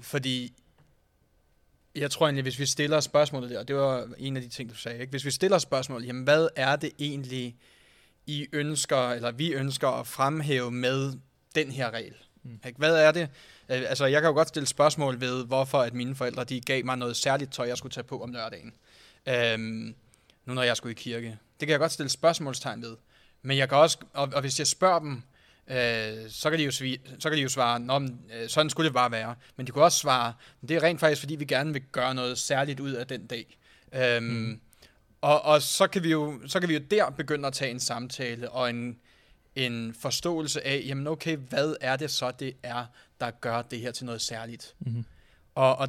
fordi 0.00 0.54
jeg 1.94 2.10
tror 2.10 2.26
egentlig, 2.26 2.42
hvis 2.42 2.58
vi 2.58 2.66
stiller 2.66 3.00
spørgsmålet 3.00 3.50
der, 3.50 3.58
og 3.58 3.68
det 3.68 3.76
var 3.76 4.08
en 4.18 4.36
af 4.36 4.42
de 4.42 4.48
ting, 4.48 4.70
du 4.70 4.74
sagde, 4.74 5.00
ikke? 5.00 5.10
hvis 5.10 5.24
vi 5.24 5.30
stiller 5.30 5.58
spørgsmålet, 5.58 6.06
jamen 6.06 6.24
hvad 6.24 6.48
er 6.56 6.76
det 6.76 6.90
egentlig, 6.98 7.56
I 8.26 8.46
ønsker, 8.52 9.10
eller 9.10 9.30
vi 9.30 9.52
ønsker 9.52 9.88
at 9.88 10.06
fremhæve 10.06 10.70
med 10.70 11.12
den 11.54 11.70
her 11.70 11.90
regel? 11.90 12.14
Mm. 12.46 12.60
Ikke? 12.66 12.78
Hvad 12.78 12.96
er 12.96 13.12
det? 13.12 13.28
Øh, 13.68 13.82
altså, 13.88 14.06
jeg 14.06 14.20
kan 14.20 14.28
jo 14.28 14.34
godt 14.34 14.48
stille 14.48 14.66
spørgsmål 14.66 15.20
ved, 15.20 15.46
hvorfor 15.46 15.78
at 15.78 15.94
mine 15.94 16.14
forældre, 16.14 16.44
de 16.44 16.60
gav 16.60 16.84
mig 16.84 16.96
noget 16.96 17.16
særligt 17.16 17.52
tøj, 17.52 17.66
jeg 17.66 17.78
skulle 17.78 17.92
tage 17.92 18.04
på 18.04 18.22
om 18.22 18.32
lørdagen. 18.32 18.72
Øhm, 19.28 19.94
nu 20.44 20.54
når 20.54 20.62
jeg 20.62 20.76
skulle 20.76 20.92
i 20.92 20.94
kirke. 20.94 21.38
Det 21.60 21.68
kan 21.68 21.70
jeg 21.70 21.78
godt 21.78 21.92
stille 21.92 22.10
spørgsmålstegn 22.10 22.82
ved. 22.82 22.96
Men 23.42 23.56
jeg 23.56 23.68
kan 23.68 23.78
også, 23.78 23.98
og, 24.12 24.28
og 24.34 24.40
hvis 24.40 24.58
jeg 24.58 24.66
spørger 24.66 24.98
dem, 24.98 25.22
øh, 25.68 26.30
så, 26.30 26.50
kan 26.50 26.58
de 26.58 26.64
jo 26.64 26.70
svi, 26.70 27.00
så 27.18 27.28
kan 27.28 27.38
de 27.38 27.42
jo 27.42 27.48
svare, 27.48 27.80
Nå, 27.80 27.98
men, 27.98 28.20
øh, 28.34 28.48
sådan 28.48 28.70
skulle 28.70 28.86
det 28.86 28.94
bare 28.94 29.10
være. 29.10 29.34
Men 29.56 29.66
de 29.66 29.72
kunne 29.72 29.84
også 29.84 29.98
svare, 29.98 30.32
det 30.68 30.76
er 30.76 30.82
rent 30.82 31.00
faktisk, 31.00 31.22
fordi 31.22 31.36
vi 31.36 31.44
gerne 31.44 31.72
vil 31.72 31.82
gøre 31.92 32.14
noget 32.14 32.38
særligt 32.38 32.80
ud 32.80 32.92
af 32.92 33.06
den 33.06 33.26
dag. 33.26 33.58
Øhm, 33.92 34.24
mm. 34.24 34.60
Og, 35.20 35.42
og 35.42 35.62
så, 35.62 35.86
kan 35.86 36.02
vi 36.02 36.10
jo, 36.10 36.40
så 36.46 36.60
kan 36.60 36.68
vi 36.68 36.74
jo 36.74 36.80
der 36.90 37.10
begynde 37.10 37.46
at 37.46 37.52
tage 37.52 37.70
en 37.70 37.80
samtale 37.80 38.50
og 38.50 38.70
en, 38.70 38.98
en 39.56 39.94
forståelse 40.00 40.66
af, 40.66 40.82
jamen 40.86 41.06
okay, 41.06 41.36
hvad 41.36 41.76
er 41.80 41.96
det 41.96 42.10
så, 42.10 42.30
det 42.30 42.56
er, 42.62 42.84
der 43.20 43.30
gør 43.30 43.62
det 43.62 43.78
her 43.78 43.90
til 43.90 44.06
noget 44.06 44.20
særligt? 44.20 44.74
Mm-hmm. 44.78 45.04
Og, 45.54 45.76
og, 45.76 45.88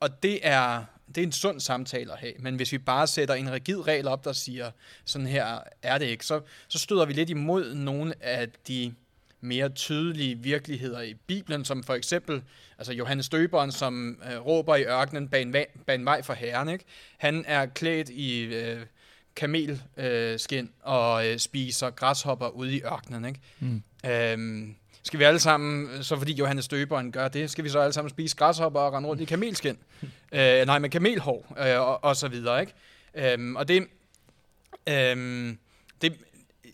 og 0.00 0.22
det 0.22 0.40
er 0.42 0.84
det 1.08 1.18
er 1.18 1.26
en 1.26 1.32
sund 1.32 1.60
samtale 1.60 2.12
at 2.12 2.18
have, 2.18 2.32
men 2.38 2.56
hvis 2.56 2.72
vi 2.72 2.78
bare 2.78 3.06
sætter 3.06 3.34
en 3.34 3.52
rigid 3.52 3.86
regel 3.86 4.08
op, 4.08 4.24
der 4.24 4.32
siger, 4.32 4.70
sådan 5.04 5.26
her 5.26 5.58
er 5.82 5.98
det 5.98 6.06
ikke, 6.06 6.26
så, 6.26 6.40
så 6.68 6.78
støder 6.78 7.04
vi 7.04 7.12
lidt 7.12 7.30
imod 7.30 7.74
nogle 7.74 8.14
af 8.20 8.48
de 8.68 8.94
mere 9.40 9.68
tydelige 9.68 10.38
virkeligheder 10.38 11.00
i 11.00 11.14
Bibelen, 11.14 11.64
som 11.64 11.82
for 11.82 11.94
eksempel 11.94 12.42
altså 12.78 12.92
Johannes 12.92 13.28
Døberen, 13.28 13.72
som 13.72 14.22
øh, 14.32 14.46
råber 14.46 14.76
i 14.76 14.84
ørkenen 14.84 15.28
bag 15.28 15.42
en, 15.42 15.52
bag 15.86 15.94
en 15.94 16.04
vej 16.04 16.22
for 16.22 16.32
Herren. 16.32 16.68
Ikke? 16.68 16.84
Han 17.18 17.44
er 17.46 17.66
klædt 17.66 18.08
i 18.08 18.40
øh, 18.40 18.80
kamelskin 19.36 20.64
øh, 20.64 20.68
og 20.82 21.28
øh, 21.28 21.38
spiser 21.38 21.90
græshopper 21.90 22.48
ude 22.48 22.76
i 22.76 22.82
ørkenen. 22.82 23.24
Ikke? 23.24 23.40
Mm. 23.60 23.82
Øhm, 24.06 24.74
skal 25.02 25.18
vi 25.18 25.24
alle 25.24 25.40
sammen, 25.40 26.04
så 26.04 26.16
fordi 26.16 26.32
Johannes 26.32 26.68
Døberen 26.68 27.12
gør 27.12 27.28
det, 27.28 27.50
skal 27.50 27.64
vi 27.64 27.68
så 27.68 27.78
alle 27.78 27.92
sammen 27.92 28.10
spise 28.10 28.36
græshopper 28.36 28.80
og 28.80 28.92
rende 28.92 29.08
rundt 29.08 29.22
i 29.22 29.24
kamelskin? 29.24 29.78
øh, 30.32 30.66
nej, 30.66 30.78
med 30.78 30.90
kamelhår 30.90 31.56
øh, 31.58 31.80
og, 31.80 32.04
og 32.04 32.16
så 32.16 32.28
videre, 32.28 32.60
ikke? 32.60 32.72
Øhm, 33.14 33.56
og 33.56 33.68
det, 33.68 33.86
øhm, 34.88 35.58
det, 36.02 36.16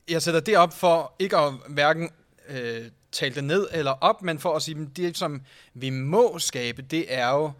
jeg 0.08 0.22
sætter 0.22 0.40
det 0.40 0.56
op 0.56 0.72
for 0.72 1.14
ikke 1.18 1.36
at 1.36 1.52
hverken 1.68 2.10
øh, 2.48 2.90
tale 3.12 3.34
det 3.34 3.44
ned 3.44 3.68
eller 3.72 3.90
op, 3.90 4.22
men 4.22 4.38
for 4.38 4.56
at 4.56 4.62
sige, 4.62 4.80
at 4.80 4.96
det 4.96 5.18
som 5.18 5.42
vi 5.74 5.90
må 5.90 6.38
skabe, 6.38 6.82
det 6.82 7.14
er 7.14 7.30
jo 7.30 7.52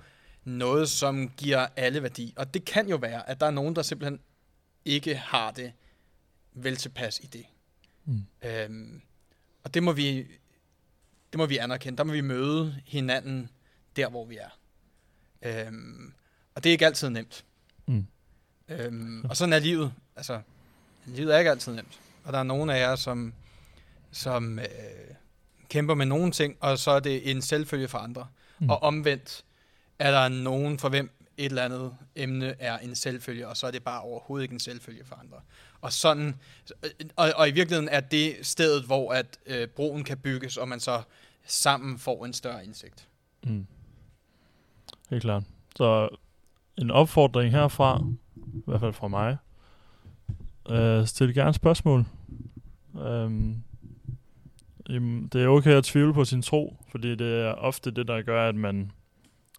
noget, 0.45 0.89
som 0.89 1.29
giver 1.29 1.67
alle 1.77 2.03
værdi. 2.03 2.35
Og 2.37 2.55
det 2.55 2.65
kan 2.65 2.89
jo 2.89 2.97
være, 2.97 3.31
at 3.31 3.41
der 3.41 3.47
er 3.47 3.51
nogen, 3.51 3.77
der 3.77 3.83
simpelthen 3.83 4.21
ikke 4.91 5.15
har 5.15 5.51
det 5.51 5.73
vel 6.53 6.77
tilpas 6.77 7.21
i 7.21 7.27
det. 7.27 7.47
Mm. 8.05 8.27
Øhm, 8.43 9.01
og 9.65 9.75
det 9.75 9.83
må 9.83 9.93
vi 9.93 10.27
det 11.33 11.39
må 11.39 11.47
vi 11.47 11.57
anerkende. 11.57 11.99
Der 11.99 12.05
må 12.05 12.13
vi 12.13 12.21
møde 12.21 12.83
hinanden 12.87 13.51
der, 13.97 14.09
hvor 14.09 14.25
vi 14.25 14.37
er. 14.37 14.59
Øhm, 15.43 16.13
og 16.55 16.65
det 16.65 16.71
er 16.71 16.73
ikke 16.73 16.87
altid 16.87 17.11
nemt. 17.11 17.45
Mm. 17.87 18.07
Øhm, 18.69 19.25
og 19.25 19.37
sådan 19.37 19.53
er 19.53 19.59
livet. 19.59 19.93
Altså, 20.17 20.41
livet 21.07 21.35
er 21.35 21.39
ikke 21.39 21.51
altid 21.51 21.73
nemt. 21.73 22.01
Og 22.25 22.33
der 22.33 22.39
er 22.39 22.43
nogle 22.43 22.75
af 22.75 22.81
jer, 22.81 22.97
som, 22.97 23.35
som 24.11 24.59
øh, 24.59 24.65
kæmper 25.69 25.95
med 25.95 26.07
nogle 26.07 26.33
ting, 26.33 26.57
og 26.61 26.79
så 26.79 26.91
er 26.91 27.01
det 27.01 27.31
en 27.31 27.43
selvfølge 27.43 27.89
for 27.89 27.99
andre. 27.99 28.27
Mm. 28.59 28.71
Og 28.71 28.83
omvendt 28.83 29.45
er 29.99 30.11
der 30.11 30.29
nogen, 30.29 30.79
for 30.79 30.89
hvem 30.89 31.11
et 31.41 31.47
eller 31.47 31.65
andet 31.65 31.93
emne 32.17 32.55
er 32.59 32.79
en 32.79 32.95
selvfølge, 32.95 33.49
og 33.49 33.57
så 33.57 33.67
er 33.67 33.71
det 33.71 33.85
bare 33.85 34.01
overhovedet 34.01 34.43
ikke 34.45 34.53
en 34.53 34.61
selvfølge 34.61 35.05
for 35.05 35.17
andre. 35.17 35.37
Og 35.81 35.93
sådan, 35.93 36.41
og, 37.17 37.33
og 37.37 37.49
i 37.49 37.53
virkeligheden 37.53 37.89
er 37.89 38.01
det 38.01 38.37
stedet, 38.43 38.85
hvor 38.85 39.13
at 39.13 39.39
øh, 39.47 39.69
broen 39.69 40.05
kan 40.05 40.19
bygges, 40.19 40.57
og 40.57 40.69
man 40.69 40.81
så 40.81 41.03
sammen 41.47 41.99
får 41.99 42.25
en 42.25 42.33
større 42.33 42.65
indsigt. 42.65 43.09
Mm. 43.45 43.67
Helt 45.11 45.23
klart. 45.23 45.43
Så 45.77 46.09
en 46.79 46.91
opfordring 46.91 47.53
herfra, 47.53 48.05
i 48.37 48.63
hvert 48.67 48.81
fald 48.81 48.93
fra 48.93 49.09
mig, 49.09 49.37
øh, 50.71 51.07
stil 51.07 51.35
gerne 51.35 51.55
spørgsmål. 51.55 52.05
Øhm, 53.01 53.63
jamen, 54.89 55.29
det 55.29 55.43
er 55.43 55.49
okay 55.49 55.71
at 55.71 55.85
tvivle 55.85 56.15
på 56.15 56.25
sin 56.25 56.43
tro, 56.43 56.77
fordi 56.91 57.15
det 57.15 57.41
er 57.41 57.53
ofte 57.53 57.91
det, 57.91 58.09
der 58.09 58.23
gør, 58.23 58.49
at 58.49 58.55
man 58.55 58.93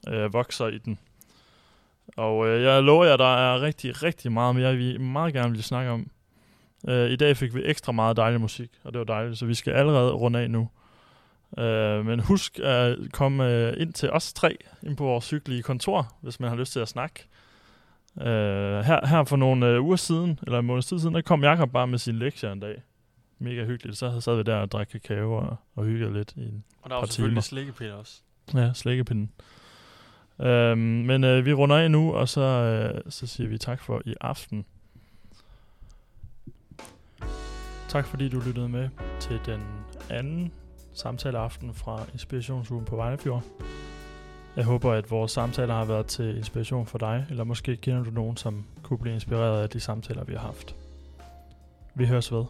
øh, 0.07 0.33
vokser 0.33 0.67
i 0.67 0.77
den. 0.77 0.99
Og 2.17 2.47
øh, 2.47 2.63
jeg 2.63 2.83
lover 2.83 3.05
jer, 3.05 3.17
der 3.17 3.35
er 3.35 3.61
rigtig, 3.61 4.03
rigtig 4.03 4.31
meget 4.31 4.55
mere, 4.55 4.75
vi 4.75 4.97
meget 4.97 5.33
gerne 5.33 5.51
vil 5.51 5.63
snakke 5.63 5.91
om. 5.91 6.11
Øh, 6.87 7.09
I 7.09 7.15
dag 7.15 7.37
fik 7.37 7.55
vi 7.55 7.61
ekstra 7.65 7.91
meget 7.91 8.17
dejlig 8.17 8.41
musik, 8.41 8.69
og 8.83 8.93
det 8.93 8.99
var 8.99 9.05
dejligt, 9.05 9.37
så 9.37 9.45
vi 9.45 9.53
skal 9.53 9.73
allerede 9.73 10.11
runde 10.11 10.39
af 10.39 10.51
nu. 10.51 10.69
Øh, 11.57 12.05
men 12.05 12.19
husk 12.19 12.59
at 12.59 12.97
komme 13.13 13.51
øh, 13.51 13.73
ind 13.77 13.93
til 13.93 14.11
os 14.11 14.33
tre, 14.33 14.57
ind 14.83 14.97
på 14.97 15.03
vores 15.03 15.29
hyggelige 15.29 15.61
kontor, 15.63 16.13
hvis 16.21 16.39
man 16.39 16.49
har 16.49 16.55
lyst 16.55 16.73
til 16.73 16.79
at 16.79 16.87
snakke. 16.87 17.27
Øh, 18.21 18.25
her, 18.83 19.07
her 19.07 19.23
for 19.23 19.35
nogle 19.35 19.67
øh, 19.67 19.83
uger 19.83 19.95
siden, 19.95 20.39
eller 20.43 20.59
en 20.59 20.65
måneds 20.65 20.85
tid 20.85 20.99
siden, 20.99 21.15
der 21.15 21.21
kom 21.21 21.43
Jakob 21.43 21.71
bare 21.71 21.87
med 21.87 21.97
sin 21.97 22.15
lektier 22.15 22.51
en 22.51 22.59
dag. 22.59 22.81
Mega 23.39 23.65
hyggeligt. 23.65 23.97
Så 23.97 24.21
sad 24.21 24.35
vi 24.35 24.43
der 24.43 24.55
og 24.55 24.71
drak 24.71 24.87
kakao 24.87 25.33
og, 25.33 25.55
og 25.75 25.85
hyggede 25.85 26.13
lidt 26.13 26.33
i 26.35 26.39
en 26.41 26.63
Og 26.81 26.89
der 26.89 26.95
var 26.95 27.05
selvfølgelig 27.05 27.33
timer. 27.33 27.41
slikkepind 27.41 27.91
også. 27.91 28.21
Ja, 28.53 28.73
slikkepinden. 28.73 29.31
Øhm, 30.41 30.77
men 30.79 31.23
øh, 31.23 31.45
vi 31.45 31.53
runder 31.53 31.75
af 31.77 31.91
nu, 31.91 32.13
og 32.13 32.29
så, 32.29 32.41
øh, 32.41 33.01
så 33.09 33.27
siger 33.27 33.49
vi 33.49 33.57
tak 33.57 33.81
for 33.81 34.01
i 34.05 34.15
aften. 34.21 34.65
Tak 37.89 38.05
fordi 38.05 38.29
du 38.29 38.41
lyttede 38.45 38.69
med 38.69 38.89
til 39.19 39.39
den 39.45 39.61
anden 40.09 40.51
samtaleaften 40.93 41.73
fra 41.73 42.05
Inspirationsugen 42.13 42.85
på 42.85 42.95
Vejlefjord. 42.95 43.43
Jeg 44.55 44.65
håber, 44.65 44.91
at 44.91 45.11
vores 45.11 45.31
samtaler 45.31 45.73
har 45.73 45.85
været 45.85 46.05
til 46.05 46.37
inspiration 46.37 46.85
for 46.85 46.97
dig, 46.97 47.25
eller 47.29 47.43
måske 47.43 47.75
kender 47.75 48.03
du 48.03 48.11
nogen, 48.11 48.37
som 48.37 48.65
kunne 48.83 48.99
blive 48.99 49.13
inspireret 49.13 49.63
af 49.63 49.69
de 49.69 49.79
samtaler, 49.79 50.23
vi 50.23 50.33
har 50.33 50.41
haft. 50.41 50.75
Vi 51.95 52.05
høres 52.05 52.31
ved. 52.31 52.45